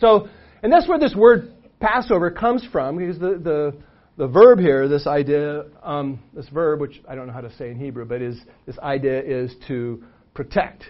[0.00, 0.28] So,
[0.64, 3.76] and that's where this word Passover comes from, because the, the,
[4.16, 7.70] the verb here, this idea, um, this verb, which I don't know how to say
[7.70, 10.02] in Hebrew, but is this idea is to
[10.34, 10.82] protect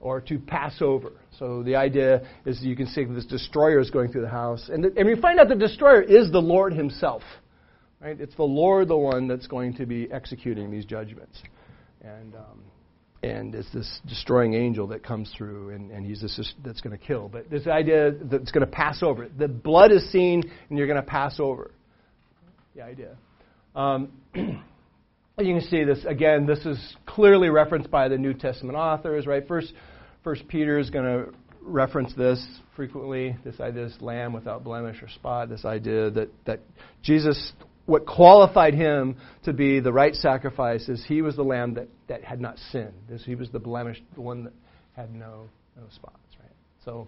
[0.00, 1.12] or to pass over.
[1.38, 4.84] So the idea is you can see this destroyer is going through the house, and,
[4.84, 7.22] and we find out the destroyer is the Lord Himself.
[8.00, 8.20] Right?
[8.20, 11.40] It's the Lord, the one that's going to be executing these judgments
[12.06, 12.62] and um,
[13.22, 17.04] and it's this destroying angel that comes through, and, and he's this that's going to
[17.04, 17.28] kill.
[17.28, 19.28] But this idea that it's going to pass over.
[19.36, 21.72] The blood is seen, and you're going to pass over.
[22.74, 23.16] The idea.
[23.74, 24.62] Um, you
[25.38, 26.46] can see this again.
[26.46, 29.46] This is clearly referenced by the New Testament authors, right?
[29.48, 29.72] First,
[30.26, 33.36] First Peter is going to reference this frequently.
[33.44, 35.48] This idea, this lamb without blemish or spot.
[35.48, 36.58] This idea that that
[37.00, 37.52] Jesus
[37.84, 42.24] what qualified him to be the right sacrifice is he was the lamb that, that
[42.24, 42.92] had not sinned.
[43.08, 44.52] This, he was the blemished, the one that
[44.96, 46.50] had no, no spots, right?
[46.84, 47.06] So,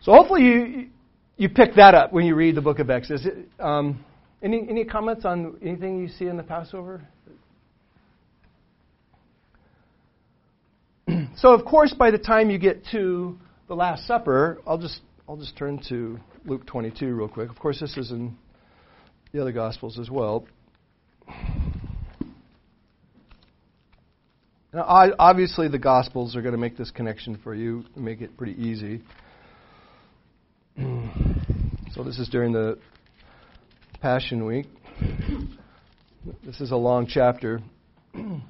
[0.00, 0.88] so hopefully you,
[1.36, 3.26] you pick that up when you read the book of Exodus.
[3.60, 4.02] Um,
[4.40, 7.02] Any, any comments on anything you see in the Passover?
[11.40, 15.36] So, of course, by the time you get to the Last Supper, I'll just I'll
[15.36, 17.48] just turn to Luke 22 real quick.
[17.48, 18.36] Of course, this is in
[19.32, 20.46] the other Gospels as well.
[24.72, 28.60] Now, obviously, the Gospels are going to make this connection for you, make it pretty
[28.60, 29.02] easy.
[31.94, 32.78] So, this is during the
[34.00, 34.66] Passion Week.
[36.44, 37.60] This is a long chapter.
[38.14, 38.42] I'm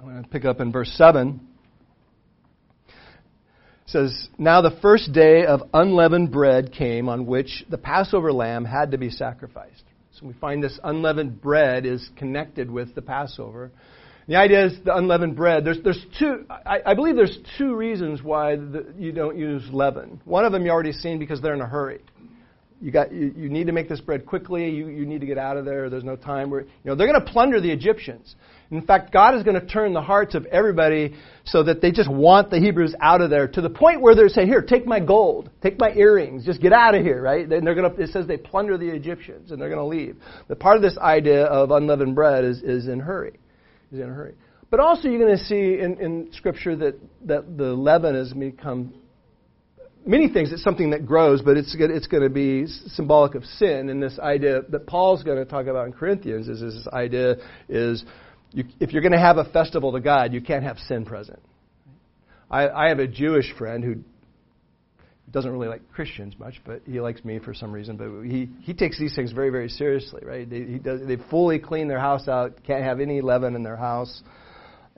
[0.00, 1.38] going to pick up in verse 7.
[3.86, 8.90] Says, Now the first day of unleavened bread came on which the Passover lamb had
[8.90, 9.84] to be sacrificed.
[10.12, 13.70] So we find this unleavened bread is connected with the Passover.
[14.28, 15.64] The idea is the unleavened bread.
[15.64, 20.20] There's, there's two, I, I believe there's two reasons why the, you don't use leaven.
[20.24, 22.00] One of them you already seen because they're in a hurry.
[22.80, 24.68] You, got, you, you need to make this bread quickly.
[24.68, 25.88] You, you need to get out of there.
[25.88, 26.50] There's no time.
[26.50, 28.34] Where, you know, they're going to plunder the Egyptians.
[28.70, 32.10] In fact, God is going to turn the hearts of everybody so that they just
[32.10, 35.00] want the Hebrews out of there to the point where they're saying, "Here, take my
[35.00, 37.48] gold, take my earrings, just get out of here." Right?
[37.48, 38.02] Then they're going to.
[38.02, 40.16] It says they plunder the Egyptians and they're going to leave.
[40.48, 43.38] But part of this idea of unleavened bread is, is in hurry
[43.92, 44.34] is in a hurry.
[44.70, 48.94] But also, you're going to see in, in Scripture that, that the leaven has become
[50.04, 50.52] many things.
[50.52, 53.88] It's something that grows, but it's, it's going to be symbolic of sin.
[53.88, 57.36] And this idea that Paul's going to talk about in Corinthians is this idea
[57.68, 58.04] is
[58.56, 61.40] you, if you're going to have a festival to God, you can't have sin present.
[62.50, 63.96] I, I have a Jewish friend who
[65.30, 67.98] doesn't really like Christians much, but he likes me for some reason.
[67.98, 70.48] But he, he takes these things very, very seriously, right?
[70.48, 73.76] They, he does, they fully clean their house out, can't have any leaven in their
[73.76, 74.22] house.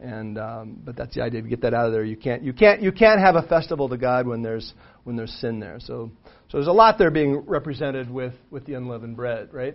[0.00, 2.04] And um, but that's the idea to get that out of there.
[2.04, 5.32] You can't you can't you can't have a festival to God when there's when there's
[5.40, 5.80] sin there.
[5.80, 9.74] So so there's a lot there being represented with with the unleavened bread, right?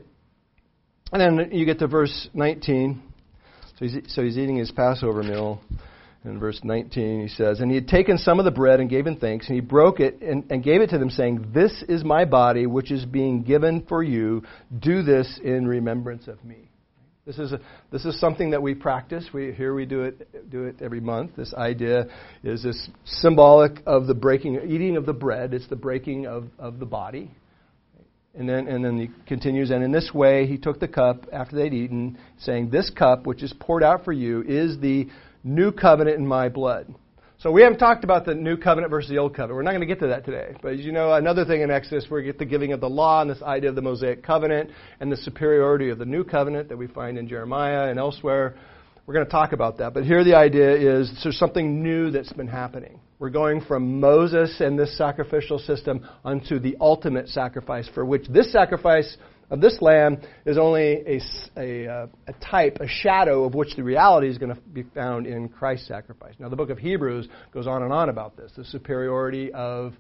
[1.12, 3.13] And then you get to verse 19.
[3.80, 5.62] So he's so he's eating his Passover meal,
[6.26, 9.06] in verse 19, he says, And he had taken some of the bread and gave
[9.06, 12.04] him thanks, and he broke it and, and gave it to them, saying, This is
[12.04, 14.44] my body, which is being given for you.
[14.78, 16.70] Do this in remembrance of me.
[17.26, 17.60] This is, a,
[17.92, 19.26] this is something that we practice.
[19.34, 21.32] We, here we do it, do it every month.
[21.38, 22.08] This idea
[22.44, 25.54] is this symbolic of the breaking, eating of the bread.
[25.54, 27.32] It's the breaking of, of the body.
[28.36, 31.56] And then, and then he continues, and in this way he took the cup after
[31.56, 35.08] they'd eaten, saying, This cup, which is poured out for you, is the
[35.44, 36.94] new covenant in my blood.
[37.44, 39.58] So we haven't talked about the new covenant versus the old covenant.
[39.58, 40.56] We're not going to get to that today.
[40.62, 42.90] But as you know, another thing in Exodus, where we get the giving of the
[42.90, 46.70] law and this idea of the Mosaic covenant and the superiority of the new covenant
[46.70, 48.56] that we find in Jeremiah and elsewhere.
[49.06, 49.94] We're going to talk about that.
[49.94, 53.00] But here the idea is there's something new that's been happening.
[53.24, 58.52] We're going from Moses and this sacrificial system unto the ultimate sacrifice, for which this
[58.52, 59.16] sacrifice
[59.50, 61.22] of this lamb is only a,
[61.56, 65.26] a, uh, a, type, a shadow of which the reality is going to be found
[65.26, 66.34] in Christ's sacrifice.
[66.38, 69.94] Now, the book of Hebrews goes on and on about this the superiority of,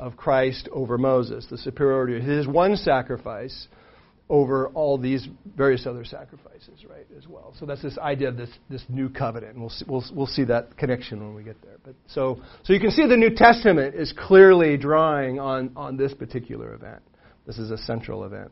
[0.00, 3.68] of Christ over Moses, the superiority of his one sacrifice
[4.28, 7.54] over all these various other sacrifices, right, as well.
[7.58, 10.44] So that's this idea of this, this new covenant, and we'll see, we'll, we'll see
[10.44, 11.76] that connection when we get there.
[11.84, 16.14] But so, so you can see the New Testament is clearly drawing on, on this
[16.14, 17.02] particular event.
[17.46, 18.50] This is a central event.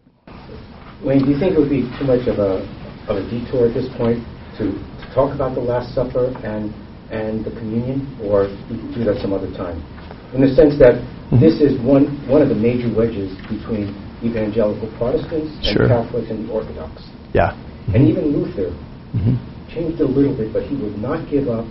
[1.05, 2.61] Wayne, do you think it would be too much of a,
[3.09, 4.19] of a detour at this point
[4.59, 6.75] to, to talk about the Last Supper and,
[7.11, 9.79] and the communion, or we can do that some other time?
[10.35, 11.41] In the sense that mm-hmm.
[11.41, 15.87] this is one, one of the major wedges between evangelical Protestants sure.
[15.87, 17.03] and Catholics and the Orthodox.
[17.33, 17.53] Yeah.
[17.53, 17.95] Mm-hmm.
[17.95, 18.71] And even Luther
[19.17, 19.35] mm-hmm.
[19.73, 21.67] changed a little bit, but he would not give up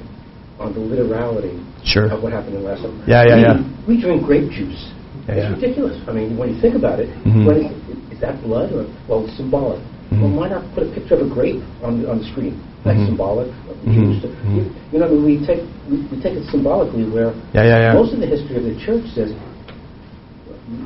[0.60, 2.12] on the literality sure.
[2.12, 3.04] of what happened in the Last Supper.
[3.08, 3.88] Yeah, yeah, we, yeah.
[3.88, 4.92] We drink grape juice.
[5.28, 5.56] Yeah, it's yeah.
[5.56, 5.96] ridiculous.
[6.08, 7.46] I mean, when you think about it, mm-hmm.
[7.46, 7.72] when is,
[8.12, 9.80] is that blood or well, it's symbolic?
[10.10, 10.22] Mm-hmm.
[10.22, 12.58] Well, why not put a picture of a grape on the, on the screen?
[12.84, 13.06] That's Mm-hmm.
[13.12, 13.52] symbolic.
[13.86, 14.20] Mhm.
[14.56, 17.80] You, you know, I mean, we take we, we take it symbolically, where Yeah, yeah,
[17.80, 17.94] yeah.
[17.94, 19.32] most of the history of the church says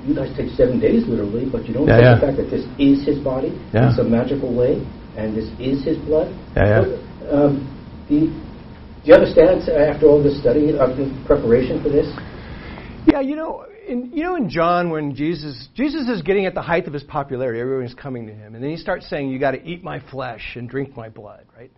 [0.05, 2.15] you guys take seven days literally, but you don't Yeah, take yeah.
[2.15, 3.89] the fact that this is his body Yeah.
[3.89, 4.85] in some magical way,
[5.17, 6.33] and this is his blood.
[6.55, 6.81] Yeah, yeah.
[6.81, 7.53] But, um,
[8.07, 12.07] do, you, do you understand uh, after all this study, uh, the preparation for this?
[13.05, 16.61] Yeah, you know, in, you know, in John, when Jesus Jesus is getting at the
[16.61, 19.51] height of his popularity, everyone's coming to him, and then he starts saying, "You got
[19.51, 21.71] to eat my flesh and drink my blood." Right?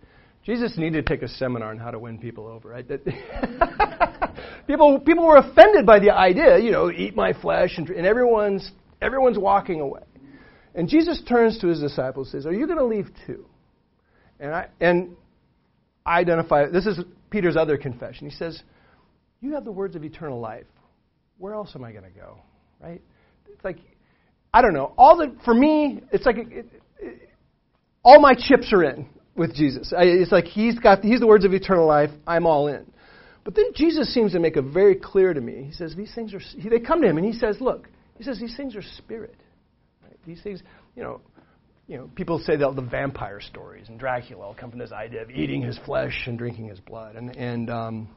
[0.46, 2.70] Jesus needed to take a seminar on how to win people over.
[2.70, 2.86] Right?
[4.66, 8.68] People people were offended by the idea, you know, eat my flesh, and, and everyone's
[9.00, 10.02] everyone's walking away.
[10.74, 13.46] And Jesus turns to his disciples and says, "Are you going to leave too?"
[14.40, 15.16] And I and
[16.04, 16.98] I identify this is
[17.30, 18.28] Peter's other confession.
[18.28, 18.60] He says,
[19.40, 20.66] "You have the words of eternal life."
[21.38, 22.38] where else am I going to go?
[22.80, 23.00] Right?
[23.52, 23.78] It's like,
[24.52, 24.92] I don't know.
[24.96, 26.66] All the for me, it's like it,
[28.02, 29.92] all my chips are in with Jesus.
[29.96, 32.10] I, it's like he's got he's the words of eternal life.
[32.26, 32.90] I'm all in.
[33.44, 35.64] But then Jesus seems to make it very clear to me.
[35.64, 36.40] He says these things are.
[36.68, 39.36] They come to him and he says, "Look," he says, "these things are spirit.
[40.02, 40.18] Right?
[40.26, 40.62] These things,
[40.94, 41.20] you know."
[41.88, 45.22] You know, people say that the vampire stories and Dracula all come from this idea
[45.22, 48.08] of eating his flesh and drinking his blood, and and um,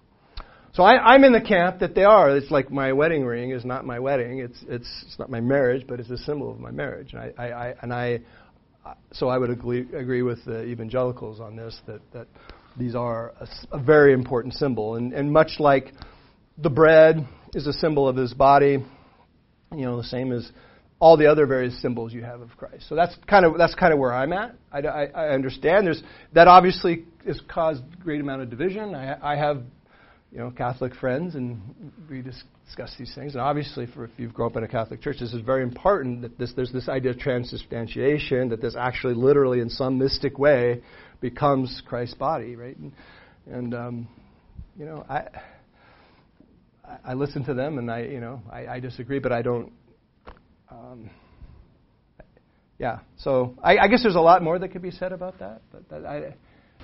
[0.74, 2.36] so I, I'm in the camp that they are.
[2.36, 4.39] It's like my wedding ring is not my wedding.
[4.39, 7.13] It's it's it's not my marriage, but it's a symbol of my marriage.
[7.13, 8.20] And I, I, I and I
[9.12, 12.28] so I would agree, agree with the evangelicals on this that that
[12.78, 14.96] these are a, a very important symbol.
[14.96, 15.94] And, and much like
[16.58, 18.84] the bread is a symbol of his body,
[19.72, 20.50] you know, the same as
[21.00, 22.88] all the other various symbols you have of Christ.
[22.90, 24.56] So that's kind of that's kind of where I'm at.
[24.72, 28.96] I, I, I understand there's that obviously has caused great amount of division.
[28.96, 29.64] I, I have
[30.32, 31.59] you know Catholic friends, and
[32.09, 33.34] we discuss these things.
[33.34, 36.21] And obviously, for if you've grown up in a Catholic church, this is very important
[36.21, 40.82] that this, there's this idea of transubstantiation, that this actually, literally, in some mystic way,
[41.19, 42.77] becomes Christ's body, right?
[42.77, 42.93] And,
[43.47, 44.07] and um,
[44.77, 45.27] you know, I
[47.03, 49.71] I listen to them, and I you know I, I disagree, but I don't.
[50.71, 51.09] Um,
[52.77, 55.61] yeah, so I, I guess there's a lot more that could be said about that,
[55.71, 56.36] but that, I.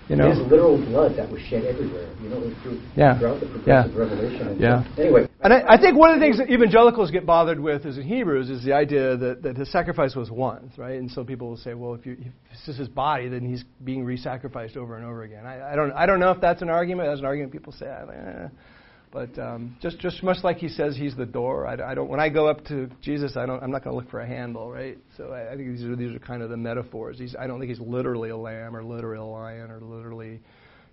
[0.09, 0.25] You know?
[0.25, 3.17] There's literal blood that was shed everywhere, you know, through, yeah.
[3.17, 3.99] throughout the progressive yeah.
[3.99, 4.47] revelation.
[4.49, 4.83] And yeah.
[4.99, 5.27] Anyway.
[5.41, 8.03] And I, I, think one of the things that evangelicals get bothered with is in
[8.03, 10.99] Hebrews is the idea that, that his sacrifice was once, right?
[10.99, 13.63] And so people will say, well, if, you, if this is his body, then he's
[13.83, 15.47] being re-sacrificed over and over again.
[15.47, 17.09] I, I, don't, I don't know if that's an argument.
[17.09, 17.87] That's an argument people say.
[17.87, 18.47] Eh.
[19.15, 22.09] But um, just just much like he says he's the door, I, I, don't.
[22.09, 23.63] When I go up to Jesus, I don't.
[23.63, 24.97] I'm not going to look for a handle, right?
[25.15, 27.17] So I, I, think these are these are kind of the metaphors.
[27.17, 30.41] He's, I don't think he's literally a lamb or literally a lion or literally,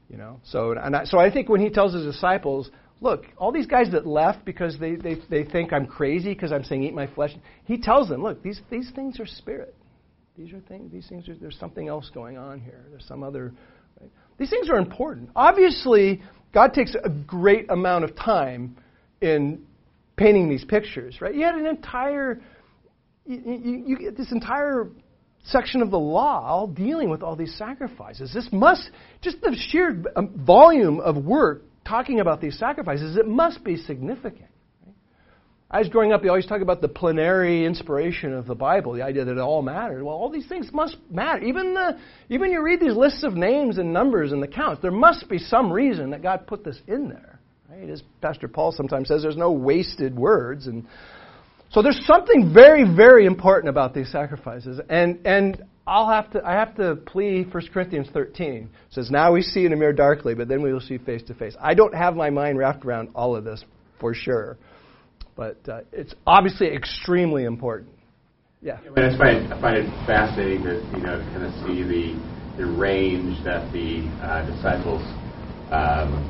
[0.08, 0.38] you know.
[0.44, 2.70] So and I, so I think when he tells his disciples,
[3.00, 6.62] look, all these guys that left because they they they think I'm crazy because I'm
[6.62, 7.32] saying eat my flesh.
[7.64, 9.74] He tells them, look, these these things are spirit.
[10.38, 10.92] These are things.
[10.92, 11.34] These things are.
[11.34, 12.84] There's something else going on here.
[12.88, 13.52] There's some other.
[14.00, 14.10] Right?
[14.38, 15.30] These things are important.
[15.34, 18.76] Obviously, God takes a great amount of time
[19.20, 19.64] in
[20.16, 21.34] painting these pictures, right?
[21.34, 22.40] You had an entire,
[23.24, 24.88] you, you, you get this entire
[25.44, 28.32] section of the law all dealing with all these sacrifices.
[28.32, 28.90] This must,
[29.22, 34.51] just the sheer um, volume of work talking about these sacrifices, it must be significant.
[35.72, 39.02] I was growing up, you always talk about the plenary inspiration of the Bible, the
[39.02, 40.04] idea that it all mattered.
[40.04, 41.42] Well, all these things must matter.
[41.42, 41.98] Even the,
[42.28, 45.38] even you read these lists of names and numbers and the counts, there must be
[45.38, 47.40] some reason that God put this in there.
[47.70, 47.88] Right?
[47.88, 50.66] As Pastor Paul sometimes says, there's no wasted words.
[50.66, 50.86] And
[51.70, 54.78] so there's something very, very important about these sacrifices.
[54.90, 58.44] And, and I'll have to, I have to plea 1 Corinthians 13.
[58.54, 61.22] It says, Now we see in a mirror darkly, but then we will see face
[61.28, 61.56] to face.
[61.58, 63.64] I don't have my mind wrapped around all of this
[63.98, 64.58] for sure.
[65.36, 67.90] But uh, it's obviously extremely important.
[68.60, 68.78] Yeah.
[68.84, 72.14] yeah I, find, I find it fascinating to you know kind of see the
[72.56, 75.02] the range that the uh, disciples
[75.72, 76.20] um,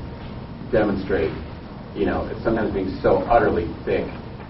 [0.70, 1.34] demonstrate.
[1.94, 4.06] You know, it's sometimes being so utterly thick,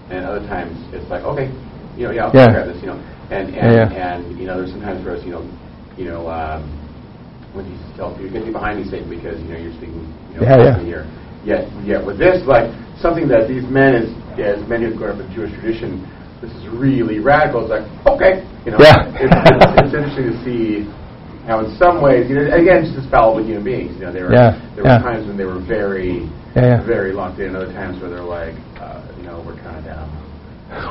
[0.09, 1.51] and other times it's like, okay,
[1.97, 2.51] you know, yeah, I'll yeah.
[2.53, 2.99] grab this, you know,
[3.31, 4.15] and and, yeah, yeah.
[4.15, 5.43] and you know, there's sometimes where it's, you know,
[5.97, 6.63] you know, um,
[7.51, 10.47] when Jesus tells people, "Get behind me, Satan," because you know you're speaking, you know,
[10.47, 10.83] yeah, yeah.
[10.85, 11.03] here.
[11.43, 14.07] Yet, yet with this, like something that these men, as,
[14.39, 16.07] as many have grown up in Jewish tradition,
[16.41, 17.67] this is really radical.
[17.67, 19.11] It's like, okay, you know, yeah.
[19.15, 20.87] it's, it's, it's interesting to see
[21.47, 23.95] how, in some ways, you know, again, just as fallible human beings.
[23.99, 24.55] You know, there were yeah.
[24.75, 25.03] there were yeah.
[25.03, 27.55] times when they were very, yeah, very locked in.
[27.55, 30.07] Other times where they're like, uh, you know, we're kind of down.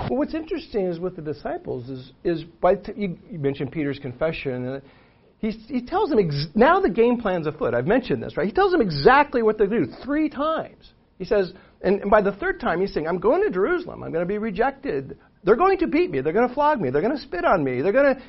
[0.08, 3.98] Well, what's interesting is with the disciples is is by t- you, you mentioned Peter's
[3.98, 4.68] confession.
[4.68, 4.80] Uh,
[5.42, 7.74] he, he tells them, ex- now the game plan's afoot.
[7.74, 8.46] I've mentioned this, right?
[8.46, 10.92] He tells them exactly what to do three times.
[11.18, 14.04] He says, and, and by the third time, he's saying, I'm going to Jerusalem.
[14.04, 15.18] I'm going to be rejected.
[15.42, 16.20] They're going to beat me.
[16.20, 16.90] They're going to flog me.
[16.90, 17.82] They're going to spit on me.
[17.82, 18.22] They're going to,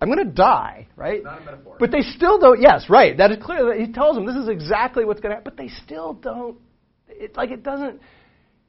[0.00, 1.22] I'm going to die, right?
[1.22, 1.76] Not a metaphor.
[1.78, 3.14] But they still don't, yes, right.
[3.18, 3.78] That is clear.
[3.78, 5.52] He tells them this is exactly what's going to happen.
[5.54, 6.56] But they still don't,
[7.08, 8.00] it, like it doesn't,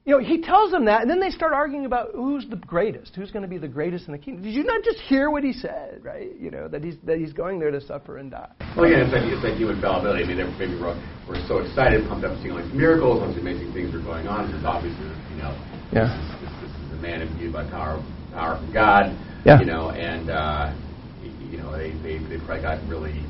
[0.09, 3.13] you know, he tells them that, and then they start arguing about who's the greatest,
[3.13, 4.41] who's going to be the greatest in the kingdom.
[4.41, 6.33] Did you not just hear what he said, right?
[6.39, 8.49] You know, that he's that he's going there to suffer and die.
[8.75, 10.23] Well, again, it's like, it's like human fallibility.
[10.23, 10.97] I mean, they maybe we're,
[11.29, 14.25] we're so excited, pumped up, seeing all these miracles, all these amazing things are going
[14.25, 14.49] on.
[14.49, 15.53] Because obviously, you know,
[15.93, 16.09] yeah.
[16.09, 18.01] this, is, this, this is a man imbued by power,
[18.33, 19.13] power from God.
[19.45, 19.61] Yeah.
[19.61, 20.73] You know, and uh,
[21.21, 23.21] you know, they, they they probably got really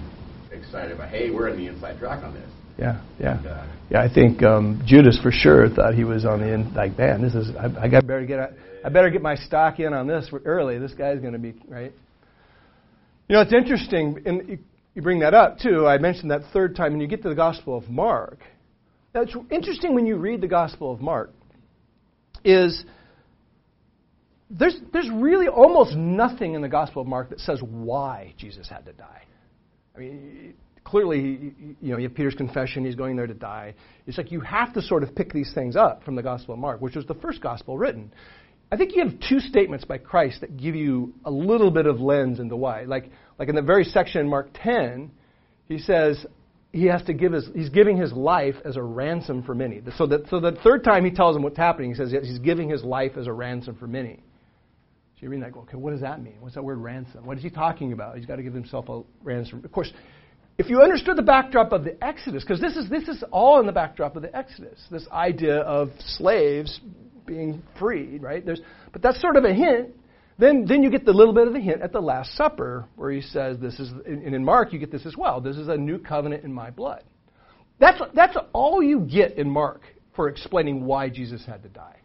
[0.56, 2.48] excited about, hey, we're in the inside track on this.
[2.80, 4.02] Yeah, yeah, yeah.
[4.02, 6.74] I think um, Judas for sure thought he was on the end.
[6.74, 7.54] Like, man, this is.
[7.56, 8.54] I, I got better get.
[8.86, 10.78] I better get my stock in on this early.
[10.78, 11.92] This guy's going to be right.
[13.28, 14.60] You know, it's interesting, and you,
[14.96, 15.86] you bring that up too.
[15.86, 18.40] I mentioned that third time, and you get to the Gospel of Mark.
[19.14, 21.32] Now, it's interesting when you read the Gospel of Mark.
[22.46, 22.86] Is
[24.50, 28.86] there's there's really almost nothing in the Gospel of Mark that says why Jesus had
[28.86, 29.24] to die.
[29.94, 30.54] I mean,
[30.84, 33.76] clearly, you know, you have Peter's confession, he's going there to die.
[34.08, 36.60] It's like you have to sort of pick these things up from the Gospel of
[36.60, 38.12] Mark, which was the first Gospel written.
[38.72, 42.00] I think you have two statements by Christ that give you a little bit of
[42.00, 42.84] lens into why.
[42.84, 45.12] Like, like in the very section in Mark 10,
[45.68, 46.24] he says
[46.72, 49.82] he has to give his, he's giving his life as a ransom for many.
[49.98, 52.70] So that, so the third time he tells him what's happening, he says he's giving
[52.70, 54.22] his life as a ransom for many.
[55.16, 56.38] So you read that, go, okay, what does that mean?
[56.40, 57.26] What's that word ransom?
[57.26, 58.18] What is he talking about?
[58.18, 59.64] He's got to give himself a ransom.
[59.66, 59.92] Of course,
[60.60, 63.66] if you understood the backdrop of the Exodus, because this is, this is all in
[63.66, 66.82] the backdrop of the Exodus, this idea of slaves
[67.26, 68.46] being freed, right?
[68.46, 68.60] There's,
[68.92, 69.96] but that's sort of a hint.
[70.38, 73.10] Then, then you get the little bit of the hint at the Last Supper, where
[73.12, 75.42] he says, "This is," and in Mark you get this as well.
[75.42, 77.04] This is a new covenant in my blood.
[77.80, 79.82] That's that's all you get in Mark
[80.16, 81.98] for explaining why Jesus had to die.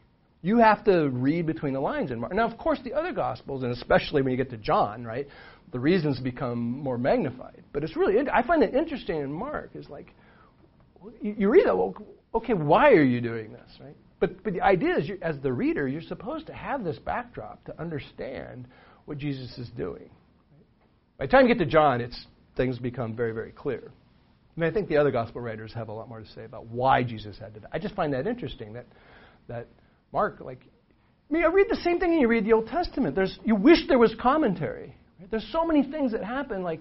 [0.43, 2.35] You have to read between the lines in Mark.
[2.35, 5.27] Now, of course, the other Gospels, and especially when you get to John, right,
[5.75, 7.65] the reasons become more magnified.
[7.73, 10.15] But it's really, I find it interesting in Mark is like,
[11.21, 11.97] you read that, well,
[12.33, 13.97] okay, why are you doing this, right?
[14.21, 17.65] But, but the idea is, you, as the reader, you're supposed to have this backdrop
[17.65, 18.69] to understand
[19.07, 20.09] what Jesus is doing.
[21.19, 22.25] By the time you get to John, it's,
[22.57, 23.83] things become very, very clear.
[24.57, 26.67] I mean, I think the other gospel writers have a lot more to say about
[26.67, 27.69] why Jesus had to die.
[27.73, 28.87] I just find that interesting that,
[29.49, 29.67] that
[30.13, 30.61] Mark, like,
[31.29, 33.17] I mean, I read the same thing you read the Old Testament.
[33.17, 34.95] There's, you wish there was commentary.
[35.19, 35.31] Right?
[35.31, 36.81] There's so many things that happen, like,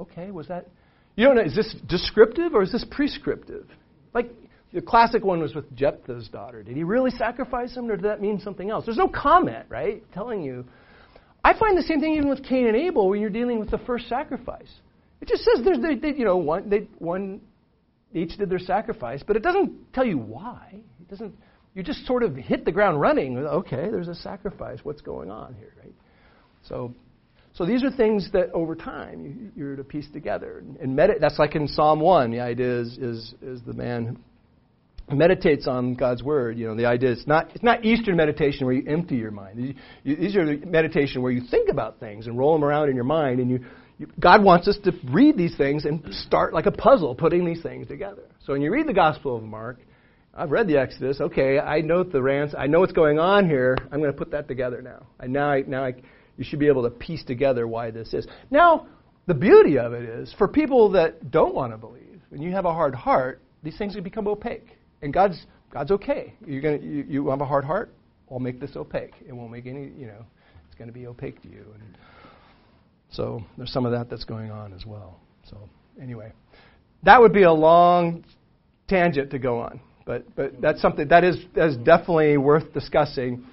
[0.00, 0.68] okay, was that,
[1.16, 3.66] you don't know, is this descriptive or is this prescriptive?
[4.14, 4.30] Like,
[4.72, 6.62] the classic one was with Jephthah's daughter.
[6.62, 8.86] Did he really sacrifice him, or did that mean something else?
[8.86, 10.64] There's no comment, right, telling you.
[11.44, 13.78] I find the same thing even with Cain and Abel when you're dealing with the
[13.78, 14.70] first sacrifice.
[15.20, 17.40] It just says there's, they, they, you know, one, they, one,
[18.14, 20.80] each did their sacrifice, but it doesn't tell you why.
[21.00, 21.34] It doesn't
[21.74, 23.38] you just sort of hit the ground running.
[23.38, 24.80] Okay, there's a sacrifice.
[24.82, 25.94] What's going on here, right?
[26.68, 26.94] So,
[27.54, 30.64] so these are things that over time you, are to piece together.
[30.80, 32.30] And medit- that's like in Psalm 1.
[32.30, 34.18] The idea is, is, is the man
[35.10, 36.58] who meditates on God's word.
[36.58, 39.76] You know, the idea is not, it's not Eastern meditation where you empty your mind.
[40.04, 43.38] These are meditation where you think about things and roll them around in your mind.
[43.38, 43.60] And you,
[43.98, 47.62] you, God wants us to read these things and start like a puzzle, putting these
[47.62, 48.22] things together.
[48.46, 49.78] So when you read the Gospel of Mark,
[50.34, 51.20] I've read the Exodus.
[51.20, 52.54] Okay, I know the rants.
[52.56, 53.76] I know what's going on here.
[53.92, 55.06] I'm going to put that together now.
[55.20, 55.92] And now, I, now I,
[56.36, 58.26] you should be able to piece together why this is.
[58.50, 58.86] Now,
[59.26, 62.64] the beauty of it is for people that don't want to believe, and you have
[62.64, 64.76] a hard heart, these things can become opaque.
[65.02, 66.34] And God's God's okay.
[66.46, 67.92] You're gonna you, you have a hard heart.
[68.30, 69.14] I'll make this opaque.
[69.26, 69.90] It won't make any.
[69.96, 70.24] You know,
[70.72, 71.66] it's going to be opaque to you.
[71.74, 71.98] And
[73.10, 75.20] so there's some of that that's going on as well.
[75.50, 75.68] So
[76.00, 76.32] anyway,
[77.02, 78.24] that would be a long
[78.88, 79.80] tangent to go on.
[80.06, 83.44] But, but that's something that is, that is definitely worth discussing.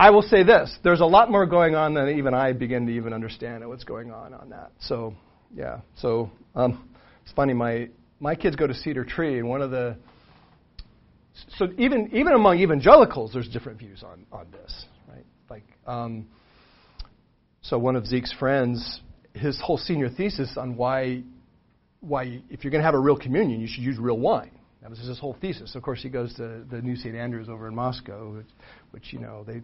[0.00, 2.92] I will say this there's a lot more going on than even I begin to
[2.92, 4.72] even understand what's going on on that.
[4.80, 5.14] So,
[5.54, 5.80] yeah.
[5.96, 6.88] So, um,
[7.22, 9.98] it's funny, my, my kids go to Cedar Tree, and one of the.
[11.58, 15.26] So, even, even among evangelicals, there's different views on, on this, right?
[15.50, 16.26] Like, um,
[17.60, 19.02] so one of Zeke's friends,
[19.34, 21.24] his whole senior thesis on why,
[22.00, 24.52] why if you're going to have a real communion, you should use real wine.
[24.80, 25.74] That was his whole thesis.
[25.74, 27.14] Of course, he goes to the New St.
[27.14, 28.46] Andrews over in Moscow, which,
[28.92, 29.60] which you know they,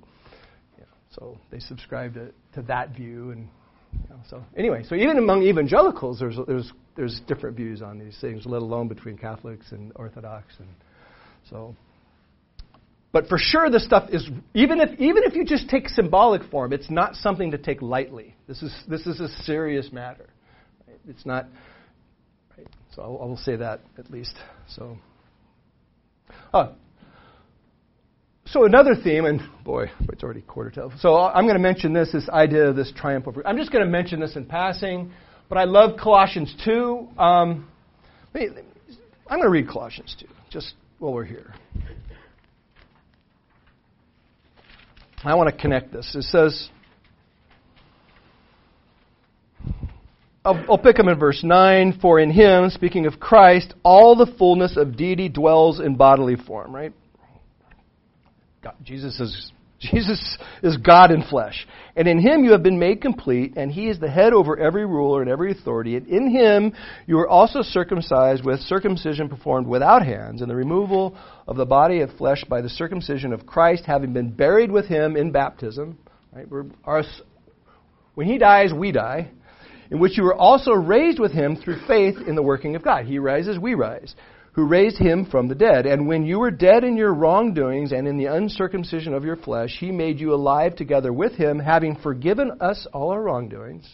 [1.19, 3.49] so they subscribe to, to that view, and
[3.93, 8.17] you know, so anyway, so even among evangelicals, there's there's there's different views on these
[8.21, 10.69] things, let alone between Catholics and Orthodox, and
[11.51, 11.75] so.
[13.13, 16.73] But for sure, this stuff is even if even if you just take symbolic form,
[16.73, 18.35] it's not something to take lightly.
[18.47, 20.29] This is this is a serious matter.
[21.09, 21.47] It's not
[22.97, 24.35] so I will say that at least.
[24.69, 24.97] So,
[26.53, 26.73] uh,
[28.47, 30.91] so another theme, and boy, it's already quarter to.
[31.01, 33.47] So I'm going to mention this, this idea of this triumph over.
[33.47, 35.13] I'm just going to mention this in passing,
[35.49, 37.09] but I love Colossians 2.
[37.19, 37.69] Um,
[38.35, 38.51] I'm
[39.29, 41.55] going to read Colossians 2, just while we're here.
[45.25, 46.15] I want to connect this.
[46.15, 46.69] It says,
[50.45, 51.99] I'll, I'll pick them in verse 9.
[52.01, 56.73] For in him, speaking of Christ, all the fullness of deity dwells in bodily form,
[56.73, 56.93] right?
[58.67, 61.67] God, Jesus is Jesus is God in flesh.
[61.95, 64.87] And in him you have been made complete, and he is the head over every
[64.87, 65.97] ruler and every authority.
[65.97, 66.73] And in him
[67.07, 72.01] you are also circumcised with circumcision performed without hands, and the removal of the body
[72.01, 75.99] of flesh by the circumcision of Christ, having been buried with him in baptism.
[76.33, 76.47] Right?
[76.85, 77.03] Our,
[78.15, 79.31] when he dies, we die
[79.91, 83.05] in which you were also raised with him through faith in the working of God.
[83.05, 84.17] He rises, we rise,
[84.57, 85.85] who raised him from the dead.
[85.85, 89.77] And when you were dead in your wrongdoings and in the uncircumcision of your flesh,
[89.79, 93.87] he made you alive together with him, having forgiven us all our wrongdoings,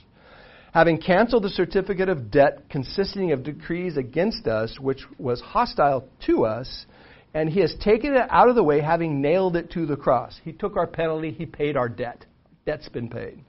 [0.73, 6.45] having canceled the certificate of debt consisting of decrees against us, which was hostile to
[6.45, 6.87] us,
[7.35, 10.41] and he has taken it out of the way, having nailed it to the cross.
[10.45, 12.25] He took our penalty, he paid our debt.
[12.67, 13.41] Debt's been paid.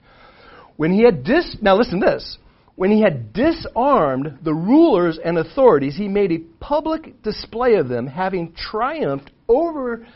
[0.76, 2.38] When he had dis now listen to this.
[2.76, 8.06] When he had disarmed the rulers and authorities, he made a public display of them,
[8.06, 10.06] having triumphed over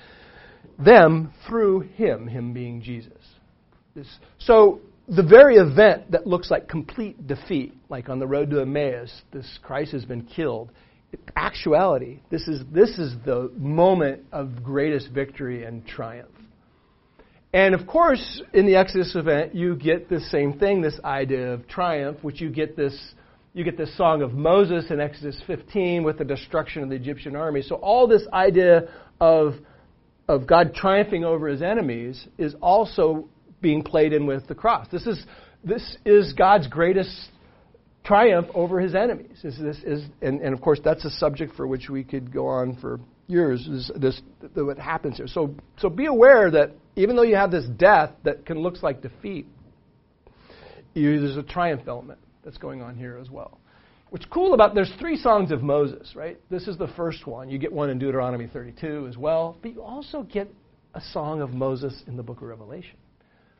[0.78, 3.12] them through him, him being Jesus.
[4.38, 9.10] So the very event that looks like complete defeat, like on the road to Emmaus,
[9.32, 10.70] this Christ has been killed.
[11.12, 16.28] In Actuality, this is this is the moment of greatest victory and triumph.
[17.52, 21.66] And of course, in the Exodus event, you get the same thing, this idea of
[21.66, 23.14] triumph, which you get this
[23.54, 27.34] you get this song of Moses in Exodus 15 with the destruction of the Egyptian
[27.34, 27.62] army.
[27.62, 28.88] So all this idea
[29.20, 29.54] of
[30.28, 33.28] of God triumphing over his enemies is also
[33.60, 34.86] being played in with the cross.
[34.92, 35.24] This is,
[35.64, 37.30] this is God's greatest
[38.04, 39.38] triumph over his enemies.
[39.42, 42.46] This, this is, and, and, of course, that's a subject for which we could go
[42.46, 43.66] on for years.
[43.66, 44.20] Is this,
[44.54, 45.28] what happens here?
[45.28, 49.02] So, so be aware that even though you have this death that can looks like
[49.02, 49.46] defeat,
[50.94, 53.58] you, there's a triumph element that's going on here as well.
[54.10, 56.40] What's cool about there's three songs of Moses, right?
[56.50, 57.50] This is the first one.
[57.50, 60.52] You get one in Deuteronomy 32 as well, but you also get
[60.94, 62.96] a song of Moses in the book of Revelation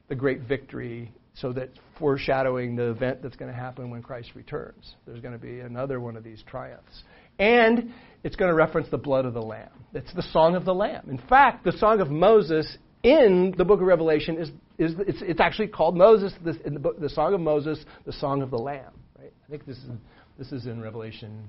[0.09, 4.97] the great victory so that foreshadowing the event that's going to happen when Christ returns.
[5.07, 7.05] There's going to be another one of these triumphs.
[7.39, 7.93] And
[8.25, 9.71] it's going to reference the blood of the Lamb.
[9.95, 11.09] It's the Song of the Lamb.
[11.09, 14.49] In fact, the Song of Moses in the book of Revelation is,
[14.79, 16.33] is it's, it's actually called Moses,
[16.65, 18.93] in the, book, the Song of Moses, the Song of the Lamb.
[19.19, 19.33] Right?
[19.47, 19.91] I think this is,
[20.37, 21.49] this is in Revelation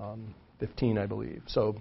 [0.00, 1.42] um, 15, I believe.
[1.46, 1.76] So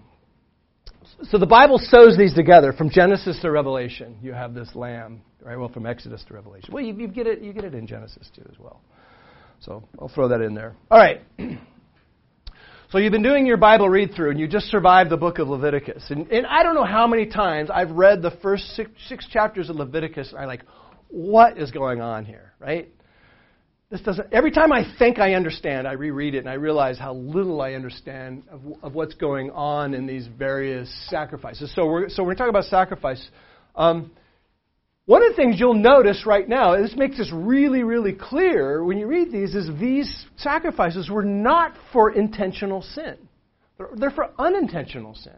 [1.24, 4.18] so the Bible sews these together from Genesis to Revelation.
[4.22, 5.58] You have this lamb, right?
[5.58, 6.74] Well, from Exodus to Revelation.
[6.74, 7.42] Well, you, you get it.
[7.42, 8.82] You get it in Genesis too, as well.
[9.60, 10.76] So I'll throw that in there.
[10.90, 11.22] All right.
[12.94, 15.48] So you've been doing your Bible read through, and you just survived the book of
[15.48, 16.04] Leviticus.
[16.12, 19.72] And, and I don't know how many times I've read the first six, six chapters
[19.72, 20.30] of Leviticus.
[20.30, 20.62] And I'm like,
[21.08, 22.90] what is going on here, right?
[23.90, 27.16] This doesn't, every time I think I understand, I reread it and I realize how
[27.16, 31.74] little I understand of, of what's going on in these various sacrifices.
[31.74, 33.28] So we're, so we're talking about sacrifice.
[33.76, 34.12] Um,
[35.06, 38.98] one of the things you'll notice right now, this makes this really, really clear when
[38.98, 43.18] you read these, is these sacrifices were not for intentional sin.
[43.78, 45.36] They're, they're for unintentional sin.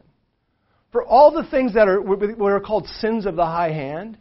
[0.91, 4.17] For all the things that are what are called sins of the high hand,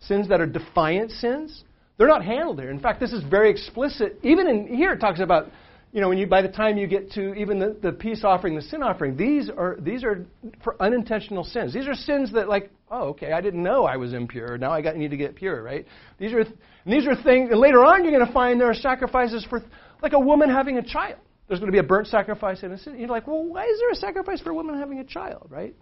[0.00, 1.64] sins that are defiant sins,
[1.96, 2.70] they're not handled here.
[2.70, 4.18] In fact, this is very explicit.
[4.22, 5.48] Even in here, it talks about,
[5.92, 8.54] you know, when you by the time you get to even the, the peace offering,
[8.54, 10.26] the sin offering, these are these are
[10.64, 11.74] for unintentional sins.
[11.74, 14.56] These are sins that like, oh, okay, I didn't know I was impure.
[14.56, 15.86] Now I got need to get pure, right?
[16.18, 16.44] These are
[16.86, 17.50] these are things.
[17.50, 19.62] And later on, you're going to find there are sacrifices for
[20.02, 21.18] like a woman having a child.
[21.46, 22.98] There's going to be a burnt sacrifice and a sin.
[22.98, 25.74] You're like, well, why is there a sacrifice for a woman having a child, right?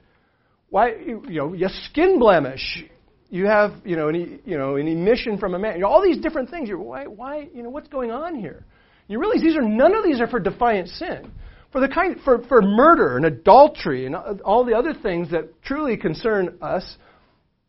[0.70, 2.84] Why, you, you know, yes, skin blemish
[3.30, 5.76] you have, you know, you know, an emission from a man.
[5.76, 6.68] You know, all these different things.
[6.68, 8.64] You're, why, why, you know, what's going on here?
[9.10, 11.32] You realize these are none of these are for defiant sin.
[11.72, 15.96] For the kind, for, for murder and adultery and all the other things that truly
[15.96, 16.96] concern us,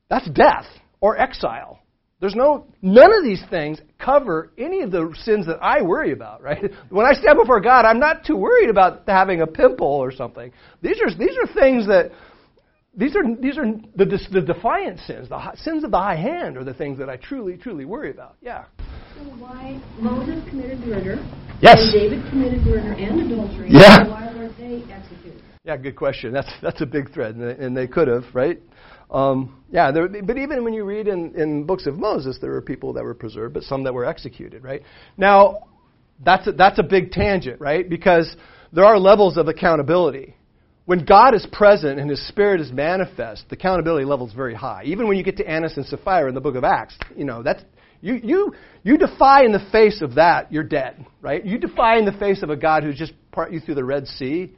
[0.07, 0.65] that's death
[0.99, 1.79] or exile.
[2.19, 6.43] There's no, none of these things cover any of the sins that I worry about,
[6.43, 6.63] right?
[6.89, 10.51] When I stand before God, I'm not too worried about having a pimple or something.
[10.83, 12.11] These are, these are things that,
[12.95, 13.65] these are, these are
[13.95, 17.15] the, the defiant sins, the sins of the high hand are the things that I
[17.15, 18.35] truly, truly worry about.
[18.41, 18.65] Yeah.
[19.15, 21.15] So why Moses committed murder?
[21.61, 21.79] Yes.
[21.79, 23.69] And David committed murder and adultery.
[23.69, 24.07] Yeah.
[24.07, 25.41] why were they executed?
[25.63, 26.33] Yeah, good question.
[26.33, 28.59] That's that's a big thread, and they, and they could have, right?
[29.11, 32.61] Um, yeah, there, but even when you read in, in books of Moses, there were
[32.61, 34.81] people that were preserved, but some that were executed, right?
[35.17, 35.67] Now,
[36.23, 37.87] that's a, that's a big tangent, right?
[37.87, 38.35] Because
[38.73, 40.35] there are levels of accountability
[40.85, 44.83] when God is present and His Spirit is manifest, the accountability level is very high.
[44.85, 47.43] Even when you get to Annas and Sapphira in the book of Acts, you know,
[47.43, 47.63] that's,
[48.01, 48.53] you, you,
[48.83, 51.45] you defy in the face of that, you're dead, right?
[51.45, 54.07] You defy in the face of a God who's just part you through the Red
[54.07, 54.53] Sea,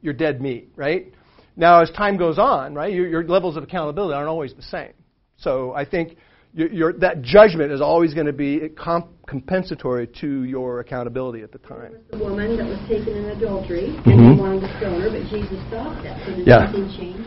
[0.00, 1.12] you're dead meat, right?
[1.56, 4.92] Now, as time goes on, right, your, your levels of accountability aren't always the same.
[5.38, 6.16] So I think
[6.56, 11.58] you're, that judgment is always going to be comp- compensatory to your accountability at the
[11.58, 11.98] time.
[12.10, 14.10] The woman that was taken in adultery, mm-hmm.
[14.10, 16.26] and wanted to stone her, but Jesus stopped that.
[16.26, 16.72] So did yeah.
[16.72, 17.26] something change?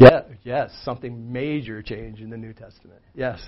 [0.00, 3.00] Yeah, yes, something major change in the New Testament.
[3.14, 3.40] Yes,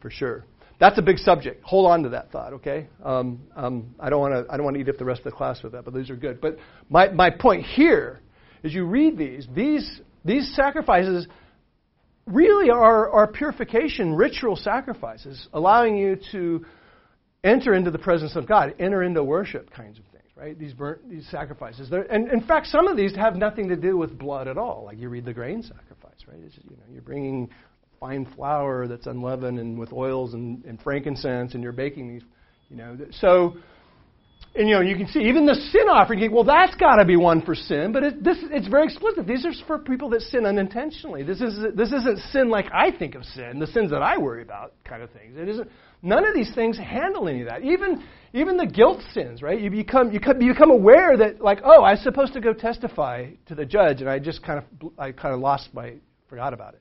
[0.00, 0.44] for sure.
[0.78, 1.64] That's a big subject.
[1.64, 2.86] Hold on to that thought, okay?
[3.02, 4.52] Um, um, I don't want to.
[4.52, 6.10] I don't want to eat up the rest of the class with that, but these
[6.10, 6.38] are good.
[6.38, 6.58] But
[6.90, 8.20] my my point here
[8.62, 11.26] is, you read these these these sacrifices
[12.26, 16.64] really are, are purification ritual sacrifices, allowing you to
[17.44, 20.58] enter into the presence of God, enter into worship kinds of things, right?
[20.58, 21.88] These burnt, these sacrifices.
[21.88, 24.84] They're, and in fact, some of these have nothing to do with blood at all.
[24.84, 26.40] Like you read the grain sacrifice, right?
[26.44, 27.48] It's, you know, you're bringing
[28.00, 32.22] fine flour that's unleavened and with oils and, and frankincense, and you're baking these,
[32.68, 32.98] you know.
[33.12, 33.56] So
[34.58, 36.18] and you know, you can see even the sin offering.
[36.18, 38.84] You think, well, that's got to be one for sin, but it, this it's very
[38.84, 39.26] explicit.
[39.26, 41.22] These are for people that sin unintentionally.
[41.22, 44.42] This is this isn't sin like I think of sin, the sins that I worry
[44.42, 45.36] about, kind of things.
[45.36, 45.70] It isn't.
[46.02, 47.62] None of these things handle any of that.
[47.62, 49.60] Even even the guilt sins, right?
[49.60, 53.54] You become you become aware that like, oh, I was supposed to go testify to
[53.54, 55.94] the judge, and I just kind of I kind of lost my
[56.28, 56.80] forgot about it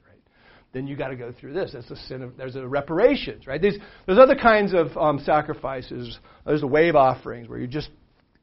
[0.76, 1.72] then you got to go through this.
[1.72, 3.62] That's the sin of, there's a reparations, right?
[3.62, 6.20] There's other kinds of um, sacrifices.
[6.46, 7.90] There's the wave offerings where you just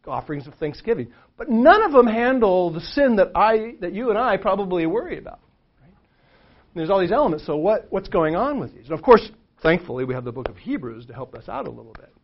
[0.07, 4.19] offerings of thanksgiving, but none of them handle the sin that I, that you and
[4.19, 5.41] I probably worry about.
[5.83, 5.93] Right?
[6.75, 7.45] there's all these elements.
[7.45, 8.87] So what, what's going on with these?
[8.87, 9.31] And of course,
[9.63, 12.15] thankfully, we have the book of Hebrews to help us out a little bit.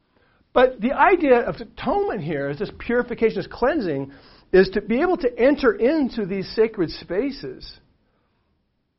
[0.54, 4.10] But the idea of atonement here is this purification, this cleansing,
[4.54, 7.78] is to be able to enter into these sacred spaces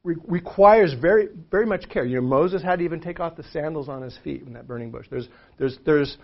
[0.04, 2.06] re- requires very, very much care.
[2.06, 4.68] You know, Moses had to even take off the sandals on his feet in that
[4.68, 5.08] burning bush.
[5.10, 5.28] There's,
[5.58, 6.18] there's, there's,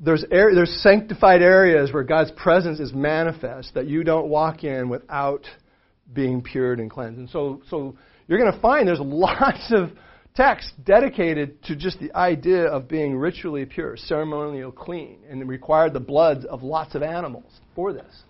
[0.00, 4.88] there's, er- there's sanctified areas where God's presence is manifest that you don't walk in
[4.88, 5.46] without
[6.12, 7.18] being pured and cleansed.
[7.18, 9.90] And so, so you're going to find there's lots of
[10.34, 15.92] text dedicated to just the idea of being ritually pure, ceremonial clean, and it required
[15.92, 18.22] the blood of lots of animals for this.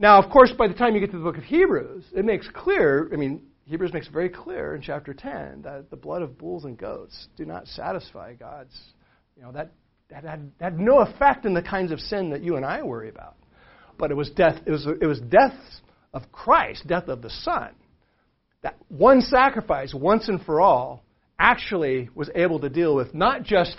[0.00, 2.48] Now, of course, by the time you get to the book of Hebrews, it makes
[2.54, 6.64] clear, I mean, Hebrews makes very clear in chapter 10 that the blood of bulls
[6.64, 8.74] and goats do not satisfy God's,
[9.36, 9.72] you know, that,
[10.08, 13.10] that had, had no effect in the kinds of sin that you and I worry
[13.10, 13.36] about.
[13.98, 15.52] But it was death, it was, it was death
[16.14, 17.68] of Christ, death of the Son.
[18.62, 21.04] That one sacrifice, once and for all,
[21.38, 23.76] actually was able to deal with not just,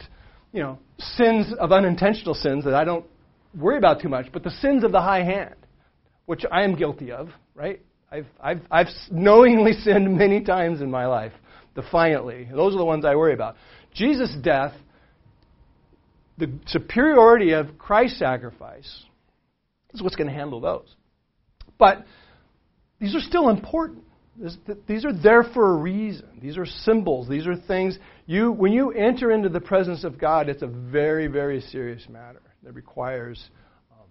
[0.54, 3.08] you know, sins of unintentional sins that I don't
[3.58, 5.56] worry about too much, but the sins of the high hand
[6.26, 7.82] which I am guilty of, right?
[8.12, 11.34] I've, I've, I've knowingly sinned many times in my life,
[11.76, 12.48] defiantly.
[12.54, 13.56] Those are the ones I worry about.
[13.94, 14.74] Jesus' death,
[16.38, 19.04] the superiority of Christ's sacrifice,
[19.94, 20.96] is what's going to handle those.
[21.78, 22.06] But
[23.00, 24.04] these are still important.
[24.88, 26.40] These are there for a reason.
[26.42, 27.28] These are symbols.
[27.28, 31.28] These are things you when you enter into the presence of God, it's a very,
[31.28, 33.44] very serious matter that requires
[33.92, 34.08] um,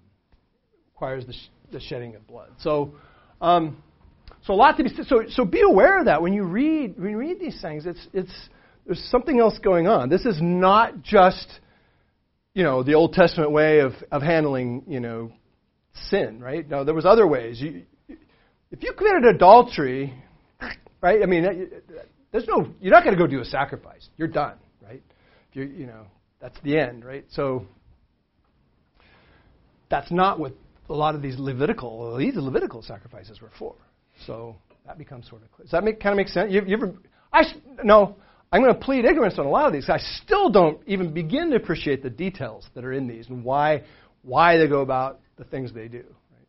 [0.93, 1.35] requires the
[1.73, 2.51] the shedding of blood.
[2.59, 2.95] So,
[3.41, 3.83] um,
[4.47, 7.11] so a lot to be so so be aware of that when you read when
[7.11, 7.87] you read these things.
[7.87, 8.33] It's it's
[8.87, 10.09] there's something else going on.
[10.09, 11.47] This is not just
[12.55, 15.33] you know the Old Testament way of of handling you know
[16.09, 16.69] sin, right?
[16.69, 17.61] No, there was other ways.
[17.61, 17.83] You,
[18.71, 20.15] if you committed adultery,
[21.03, 21.23] right?
[21.23, 21.71] I mean,
[22.33, 24.09] there's no you're not going to go do a sacrifice.
[24.17, 25.03] You're done, right?
[25.53, 26.07] You you know
[26.41, 27.25] that's the end, right?
[27.31, 27.67] So
[29.91, 30.55] that's not what
[30.91, 33.75] a lot of these Levitical, these Levitical sacrifices were for.
[34.27, 35.65] So that becomes sort of clear.
[35.65, 36.53] Does that make, kind of make sense?
[36.53, 36.93] You, you ever,
[37.33, 37.45] I,
[37.83, 38.17] no,
[38.53, 39.89] I'm going to plead ignorance on a lot of these.
[39.89, 43.85] I still don't even begin to appreciate the details that are in these and why,
[44.23, 46.05] why they go about the things they do.
[46.05, 46.49] Right?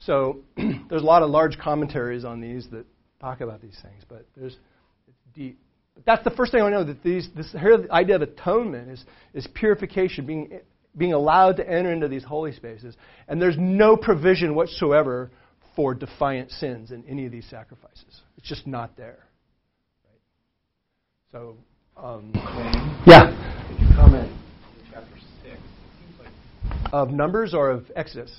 [0.00, 2.86] So there's a lot of large commentaries on these that
[3.20, 4.56] talk about these things, but there's
[5.06, 5.58] it's deep.
[5.94, 8.90] But that's the first thing I know that these this here the idea of atonement
[8.90, 10.60] is is purification, being
[10.96, 12.96] being allowed to enter into these holy spaces.
[13.28, 15.30] And there's no provision whatsoever
[15.74, 18.20] for defiant sins in any of these sacrifices.
[18.36, 19.18] It's just not there.
[20.04, 20.20] Right?
[21.32, 21.56] So,
[21.96, 22.32] um,
[23.06, 23.30] yeah.
[23.68, 25.56] Could you comment in chapter 6?
[26.18, 28.30] Like of Numbers or of Exodus?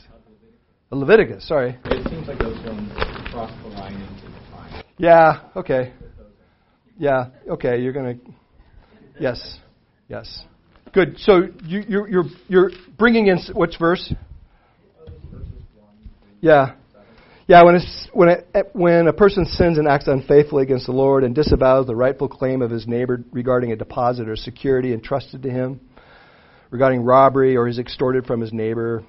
[0.92, 1.48] Of Leviticus.
[1.48, 1.80] Leviticus, sorry.
[1.86, 2.92] It seems like those ones
[3.32, 4.88] cross the line into defiance.
[4.98, 5.94] Yeah, okay.
[7.00, 8.26] Yeah, okay, you're going to.
[9.20, 9.58] Yes,
[10.08, 10.46] yes.
[10.94, 11.18] Good.
[11.20, 14.14] So you, you're, you're, you're bringing in which verse?
[16.40, 16.76] Yeah.
[17.48, 20.92] Yeah, when, it's, when, it, eh, when a person sins and acts unfaithfully against the
[20.92, 25.42] Lord and disavows the rightful claim of his neighbor regarding a deposit or security entrusted
[25.44, 25.82] to him,
[26.70, 29.04] regarding robbery or is extorted from his neighbor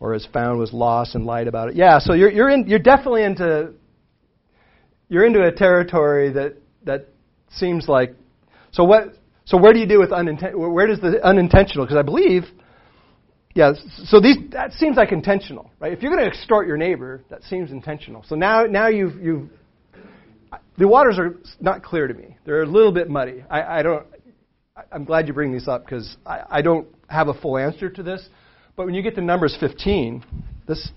[0.00, 1.76] or is found was lost and lied about it.
[1.76, 3.74] Yeah, so you're, you're, in, you're definitely into,
[5.08, 7.08] you're into a territory that, that
[7.50, 8.14] seems like,
[8.72, 9.17] so what,
[9.48, 10.72] so where do you do with unintentional?
[10.72, 11.84] Where does the unintentional?
[11.84, 12.44] Because I believe,
[13.54, 13.72] yeah.
[14.04, 15.92] So these that seems like intentional, right?
[15.92, 18.24] If you're going to extort your neighbor, that seems intentional.
[18.28, 19.48] So now, now you've you've
[20.76, 22.36] the waters are not clear to me.
[22.44, 23.42] They're a little bit muddy.
[23.50, 24.06] I, I don't.
[24.92, 28.02] I'm glad you bring these up because I, I don't have a full answer to
[28.02, 28.28] this.
[28.76, 30.24] But when you get to Numbers 15,
[30.68, 30.92] this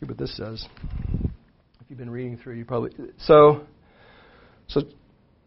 [0.00, 0.64] See what this says.
[1.80, 3.62] If you've been reading through, you probably so.
[4.68, 4.82] So,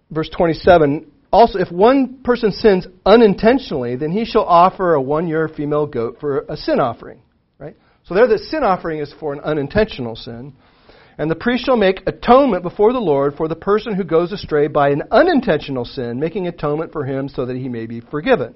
[0.09, 5.47] verse 27 also, if one person sins unintentionally, then he shall offer a one year
[5.47, 7.21] female goat for a sin offering.
[7.57, 7.77] Right?
[8.03, 10.53] So there, the sin offering is for an unintentional sin.
[11.17, 14.67] And the priest shall make atonement before the Lord for the person who goes astray
[14.67, 18.55] by an unintentional sin, making atonement for him so that he may be forgiven.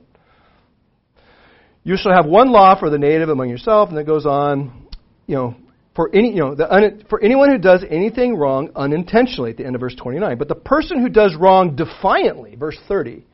[1.84, 4.88] You shall have one law for the native among yourself, and it goes on,
[5.28, 5.56] you know,
[5.96, 9.76] for any, you know, un, for anyone who does anything wrong unintentionally at the end
[9.76, 10.38] of verse 29.
[10.38, 13.26] But the person who does wrong defiantly, verse 30,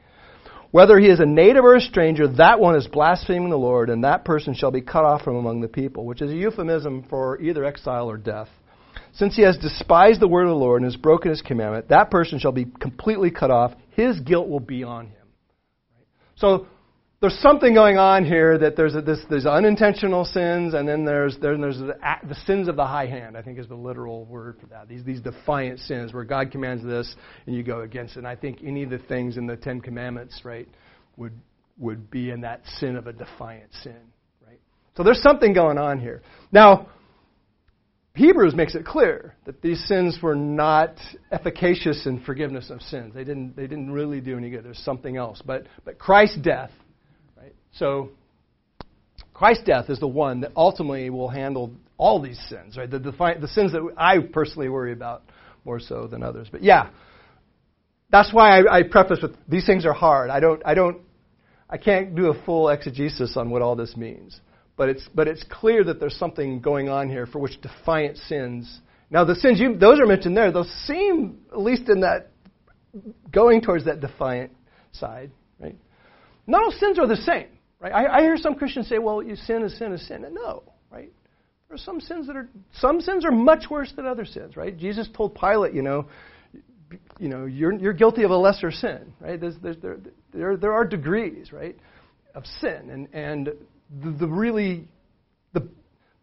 [0.69, 4.03] whether he is a native or a stranger, that one is blaspheming the Lord, and
[4.03, 7.41] that person shall be cut off from among the people, which is a euphemism for
[7.41, 8.47] either exile or death.
[9.13, 12.11] Since he has despised the word of the Lord and has broken his commandment, that
[12.11, 13.73] person shall be completely cut off.
[13.91, 15.27] His guilt will be on him.
[16.35, 16.67] So
[17.21, 21.37] there's something going on here that there's a, this, there's unintentional sins, and then there's
[21.39, 21.95] there, there's the,
[22.27, 23.37] the, sins of the high hand.
[23.37, 24.89] I think is the literal word for that.
[24.89, 27.15] These these defiant sins where God commands this
[27.45, 28.19] and you go against it.
[28.19, 30.67] And I think any of the things in the Ten Commandments, right,
[31.15, 31.33] would
[31.77, 34.01] would be in that sin of a defiant sin,
[34.47, 34.59] right?
[34.97, 36.23] So there's something going on here.
[36.51, 36.87] Now,
[38.15, 40.95] Hebrews makes it clear that these sins were not
[41.31, 43.13] efficacious in forgiveness of sins.
[43.13, 44.65] They didn't they didn't really do any good.
[44.65, 45.39] There's something else.
[45.45, 46.71] But but Christ's death
[47.73, 48.09] so,
[49.33, 52.89] Christ's death is the one that ultimately will handle all these sins, right?
[52.89, 55.23] The, the, the sins that I personally worry about
[55.65, 56.47] more so than others.
[56.51, 56.89] But yeah,
[58.09, 60.29] that's why I, I preface with these things are hard.
[60.29, 61.01] I don't, I don't,
[61.69, 64.39] I can't do a full exegesis on what all this means.
[64.75, 68.79] But it's, but it's clear that there's something going on here for which defiant sins.
[69.09, 70.51] Now, the sins you, those are mentioned there.
[70.51, 72.31] Those seem, at least in that,
[73.31, 74.51] going towards that defiant
[74.91, 75.77] side, right?
[76.47, 77.47] Not all sins are the same.
[77.81, 77.91] Right?
[77.91, 80.23] I, I hear some Christians say, well, you sin is sin is sin.
[80.23, 81.11] And no, right?
[81.67, 84.77] There are some sins that are some sins are much worse than other sins, right?
[84.77, 86.07] Jesus told Pilate, you know,
[87.17, 89.39] you know, you're you're guilty of a lesser sin, right?
[89.39, 89.97] There's, there's, there,
[90.33, 91.75] there there are degrees, right,
[92.35, 93.49] of sin, and and
[94.03, 94.87] the, the really
[95.53, 95.67] the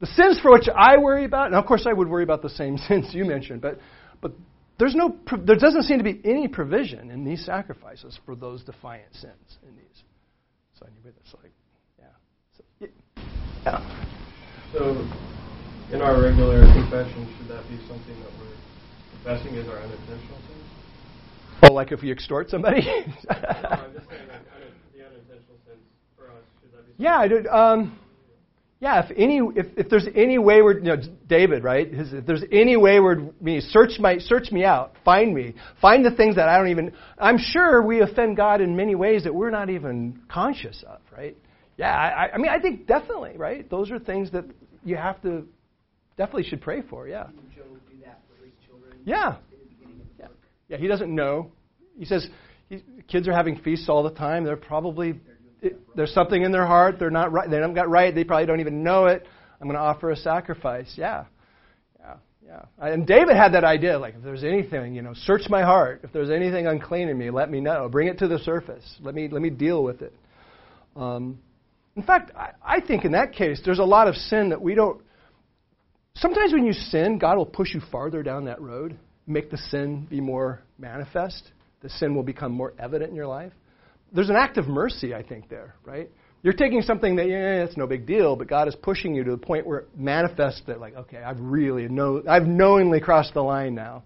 [0.00, 2.50] the sins for which I worry about, and of course I would worry about the
[2.50, 3.80] same sins you mentioned, but
[4.20, 4.32] but
[4.78, 9.14] there's no there doesn't seem to be any provision in these sacrifices for those defiant
[9.14, 10.02] sins in these.
[10.78, 11.52] So anyway, that's like,
[11.98, 12.06] yeah.
[12.56, 12.86] So,
[13.66, 13.80] yeah.
[14.72, 15.08] So
[15.92, 18.54] in our regular confession, should that be something that we're
[19.10, 21.68] confessing as our unintentional sins?
[21.68, 22.82] Oh, like if we extort somebody?
[22.82, 24.46] no, I'm just saying like,
[24.94, 25.82] the unintentional sins
[26.16, 27.46] for us, should that be Yeah, I did.
[27.48, 27.98] Um,
[28.80, 31.92] yeah, if any, if, if there's any wayward, you know, David, right?
[31.92, 36.12] His, if there's any wayward me, search my, search me out, find me, find the
[36.12, 36.92] things that I don't even.
[37.18, 41.36] I'm sure we offend God in many ways that we're not even conscious of, right?
[41.76, 43.68] Yeah, I, I mean, I think definitely, right?
[43.68, 44.44] Those are things that
[44.84, 45.44] you have to,
[46.16, 47.08] definitely should pray for.
[47.08, 47.24] Yeah.
[47.24, 48.96] Job do that for his children?
[49.04, 49.36] Yeah.
[50.20, 50.26] Yeah.
[50.68, 50.76] yeah.
[50.76, 51.50] He doesn't know.
[51.98, 52.28] He says
[52.68, 54.44] he, kids are having feasts all the time.
[54.44, 55.20] They're probably
[55.94, 56.98] there's something in their heart.
[56.98, 57.48] They're not right.
[57.48, 58.14] They haven't got right.
[58.14, 59.26] They probably don't even know it.
[59.60, 60.92] I'm going to offer a sacrifice.
[60.96, 61.24] Yeah.
[61.98, 62.14] Yeah.
[62.46, 62.62] Yeah.
[62.78, 66.00] And David had that idea like, if there's anything, you know, search my heart.
[66.04, 67.88] If there's anything unclean in me, let me know.
[67.88, 68.84] Bring it to the surface.
[69.00, 70.14] Let me, let me deal with it.
[70.94, 71.38] Um,
[71.96, 74.74] in fact, I, I think in that case, there's a lot of sin that we
[74.74, 75.02] don't.
[76.14, 80.06] Sometimes when you sin, God will push you farther down that road, make the sin
[80.08, 81.50] be more manifest.
[81.80, 83.52] The sin will become more evident in your life
[84.12, 86.10] there's an act of mercy, I think, there, right?
[86.42, 89.32] You're taking something that, yeah, it's no big deal, but God is pushing you to
[89.32, 93.42] the point where it manifests that, like, okay, I've really know, I've knowingly crossed the
[93.42, 94.04] line now,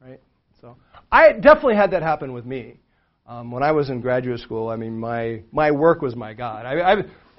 [0.00, 0.20] right?
[0.60, 0.76] So
[1.12, 2.80] I definitely had that happen with me.
[3.26, 6.64] Um, when I was in graduate school, I mean, my my work was my God.
[6.64, 6.92] I, I,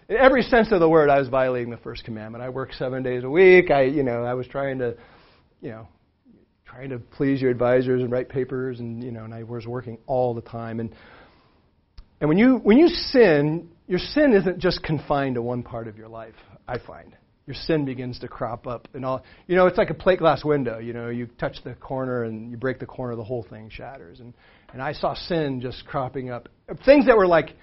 [0.07, 2.43] in every sense of the word, I was violating the first commandment.
[2.43, 3.71] I worked seven days a week.
[3.71, 4.95] I, you know, I was trying to,
[5.61, 5.87] you know,
[6.63, 9.97] trying to please your advisors and write papers, and you know, and I was working
[10.05, 10.79] all the time.
[10.79, 10.93] And
[12.21, 15.97] and when you, when you sin, your sin isn't just confined to one part of
[15.97, 16.35] your life,
[16.67, 17.15] I find.
[17.45, 19.23] Your sin begins to crop up and all.
[19.47, 20.77] You know, it's like a plate glass window.
[20.77, 24.19] You know, you touch the corner and you break the corner, the whole thing shatters.
[24.19, 24.35] And,
[24.71, 26.47] and I saw sin just cropping up.
[26.85, 27.55] Things that were like,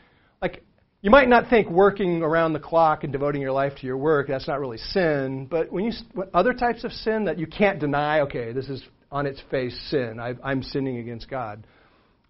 [0.42, 0.64] like
[1.02, 4.26] you might not think working around the clock and devoting your life to your work,
[4.26, 5.46] that's not really sin.
[5.48, 5.92] But when you,
[6.34, 8.82] other types of sin that you can't deny, okay, this is
[9.12, 10.18] on its face sin.
[10.18, 11.64] I, I'm sinning against God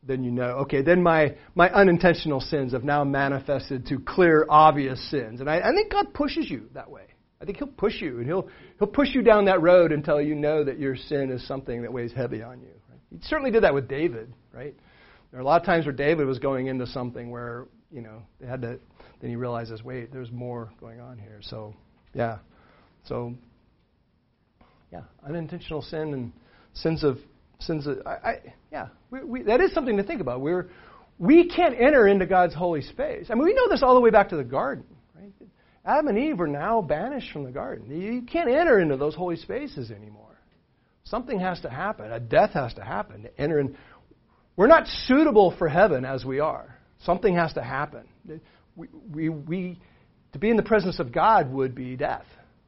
[0.06, 5.10] then you know, okay, then my, my unintentional sins have now manifested to clear, obvious
[5.10, 5.40] sins.
[5.40, 7.02] And I, I think God pushes you that way.
[7.40, 8.48] I think He'll push you, and He'll,
[8.78, 11.92] he'll push you down that road until you know that your sin is something that
[11.92, 12.68] weighs heavy on you.
[13.10, 14.74] He certainly did that with David, right?
[15.30, 18.22] There are a lot of times where David was going into something where, you know,
[18.40, 18.78] they had to,
[19.20, 21.38] then he realizes, wait, there's more going on here.
[21.42, 21.74] So,
[22.14, 22.38] yeah.
[23.04, 23.34] So,
[24.92, 26.32] yeah, unintentional sin and
[26.74, 27.18] sins of
[27.58, 27.86] sins.
[28.04, 30.40] I, I, yeah, we, we, that is something to think about.
[30.40, 30.68] We're
[31.18, 33.26] we can't enter into God's holy space.
[33.30, 34.84] I mean, we know this all the way back to the garden.
[35.14, 35.32] Right?
[35.84, 38.00] Adam and Eve are now banished from the garden.
[38.00, 40.22] You can't enter into those holy spaces anymore.
[41.04, 42.12] Something has to happen.
[42.12, 43.76] A death has to happen to enter in.
[44.56, 46.76] We're not suitable for heaven as we are.
[47.04, 48.08] Something has to happen.
[48.74, 49.80] We, we, we,
[50.32, 52.24] to be in the presence of God would be death.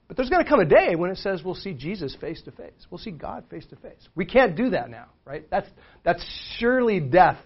[0.08, 2.50] But there's going to come a day when it says we'll see Jesus face to
[2.50, 2.86] face.
[2.90, 4.08] We'll see God face to face.
[4.14, 5.48] We can't do that now, right?
[5.50, 5.68] That's,
[6.02, 6.24] that's
[6.58, 7.38] surely death.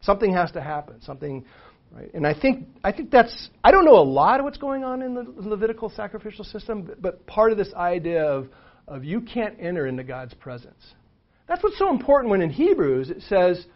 [0.00, 1.02] Something has to happen.
[1.02, 1.44] Something,
[1.90, 2.14] right?
[2.14, 5.02] And I think, I think that's, I don't know a lot of what's going on
[5.02, 8.48] in the Levitical sacrificial system, but part of this idea of,
[8.86, 10.94] of you can't enter into God's presence.
[11.48, 13.66] That's what's so important when in Hebrews it says,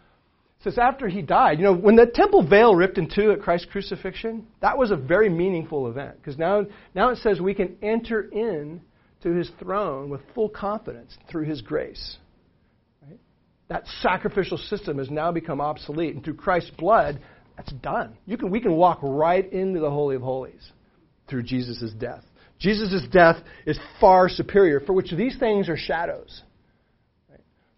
[0.61, 3.67] says after he died, you know, when the temple veil ripped in two at Christ's
[3.71, 8.21] crucifixion, that was a very meaningful event because now, now it says we can enter
[8.21, 8.81] in
[9.23, 12.17] to his throne with full confidence through his grace.
[13.01, 13.19] Right?
[13.69, 17.21] That sacrificial system has now become obsolete, and through Christ's blood,
[17.55, 18.17] that's done.
[18.25, 20.71] You can, we can walk right into the Holy of Holies
[21.29, 22.23] through Jesus' death.
[22.57, 26.41] Jesus' death is far superior, for which these things are shadows.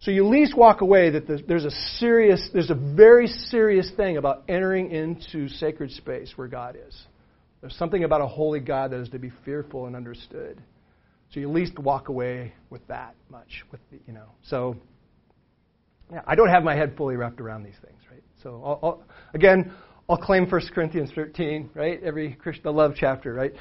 [0.02, 4.16] So you at least walk away that there's a serious, there's a very serious thing
[4.16, 7.02] about entering into sacred space where God is.
[7.60, 10.60] There's something about a holy God that is to be fearful and understood.
[11.32, 14.26] So you at least walk away with that much, with the, you know.
[14.42, 14.76] So
[16.10, 18.24] yeah, I don't have my head fully wrapped around these things, right?
[18.42, 19.72] So I'll, I'll, again,
[20.08, 22.02] I'll claim 1 Corinthians 13, right?
[22.02, 23.52] Every Christian, the love chapter, right?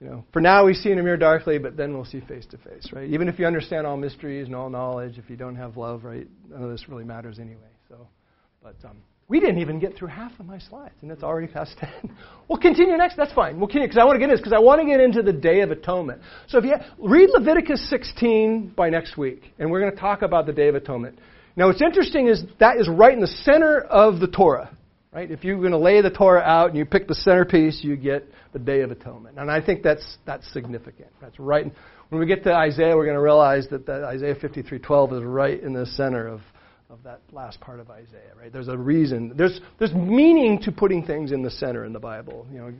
[0.00, 2.46] You know, for now we see in a mirror darkly, but then we'll see face
[2.50, 3.08] to face, right?
[3.10, 6.26] Even if you understand all mysteries and all knowledge, if you don't have love, right,
[6.48, 7.66] none of this really matters anyway.
[7.88, 8.06] So,
[8.62, 11.76] but um, we didn't even get through half of my slides, and it's already past
[11.80, 12.16] ten.
[12.46, 13.16] we'll continue next.
[13.16, 13.58] That's fine.
[13.58, 15.22] We'll continue because I want to get into this because I want to get into
[15.22, 16.22] the Day of Atonement.
[16.46, 20.46] So if you read Leviticus 16 by next week, and we're going to talk about
[20.46, 21.18] the Day of Atonement.
[21.56, 24.77] Now, what's interesting is that is right in the center of the Torah.
[25.12, 25.30] Right?
[25.30, 28.28] If you're going to lay the Torah out and you pick the centerpiece, you get
[28.52, 29.38] the Day of Atonement.
[29.38, 31.08] And I think that's, that's significant.
[31.20, 31.64] That's right.
[32.10, 35.62] When we get to Isaiah, we're going to realize that, that Isaiah 53:12 is right
[35.62, 36.42] in the center of,
[36.90, 38.32] of that last part of Isaiah.
[38.38, 38.52] Right?
[38.52, 39.32] There's a reason.
[39.34, 42.46] There's, there's meaning to putting things in the center in the Bible.
[42.52, 42.72] You know,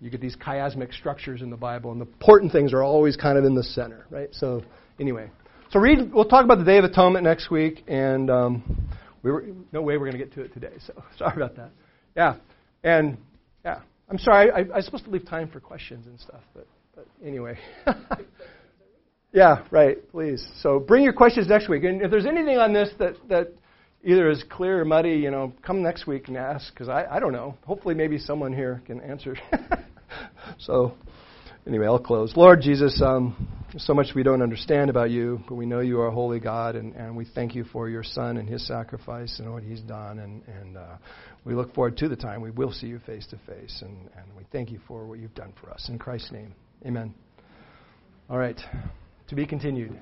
[0.00, 3.38] you get these chiasmic structures in the Bible, and the important things are always kind
[3.38, 4.06] of in the center.
[4.08, 4.28] Right?
[4.32, 4.62] So
[5.00, 5.30] anyway,
[5.70, 6.12] so read.
[6.12, 8.30] We'll talk about the Day of Atonement next week, and.
[8.30, 8.88] Um,
[9.22, 11.70] we were, no way we're going to get to it today, so sorry about that.
[12.16, 12.36] Yeah,
[12.82, 13.16] and
[13.64, 14.50] yeah, I'm sorry.
[14.50, 17.58] I, I, was supposed to leave time for questions and stuff, but, but anyway.
[19.32, 19.96] yeah, right.
[20.10, 20.46] Please.
[20.60, 23.52] So bring your questions next week, and if there's anything on this that that
[24.04, 27.20] either is clear or muddy, you know, come next week and ask because I I
[27.20, 27.56] don't know.
[27.64, 29.36] Hopefully, maybe someone here can answer.
[30.58, 30.94] so
[31.66, 32.36] anyway, I'll close.
[32.36, 36.00] Lord Jesus, um, there's so much we don't understand about you, but we know you
[36.00, 39.38] are a holy God, and, and we thank you for your Son and his sacrifice
[39.38, 40.18] and what he's done.
[40.18, 40.96] And, and uh,
[41.44, 43.82] we look forward to the time we will see you face to face.
[43.82, 45.88] And, and we thank you for what you've done for us.
[45.88, 46.54] In Christ's name,
[46.84, 47.14] amen.
[48.28, 48.60] All right.
[49.28, 49.98] To be continued.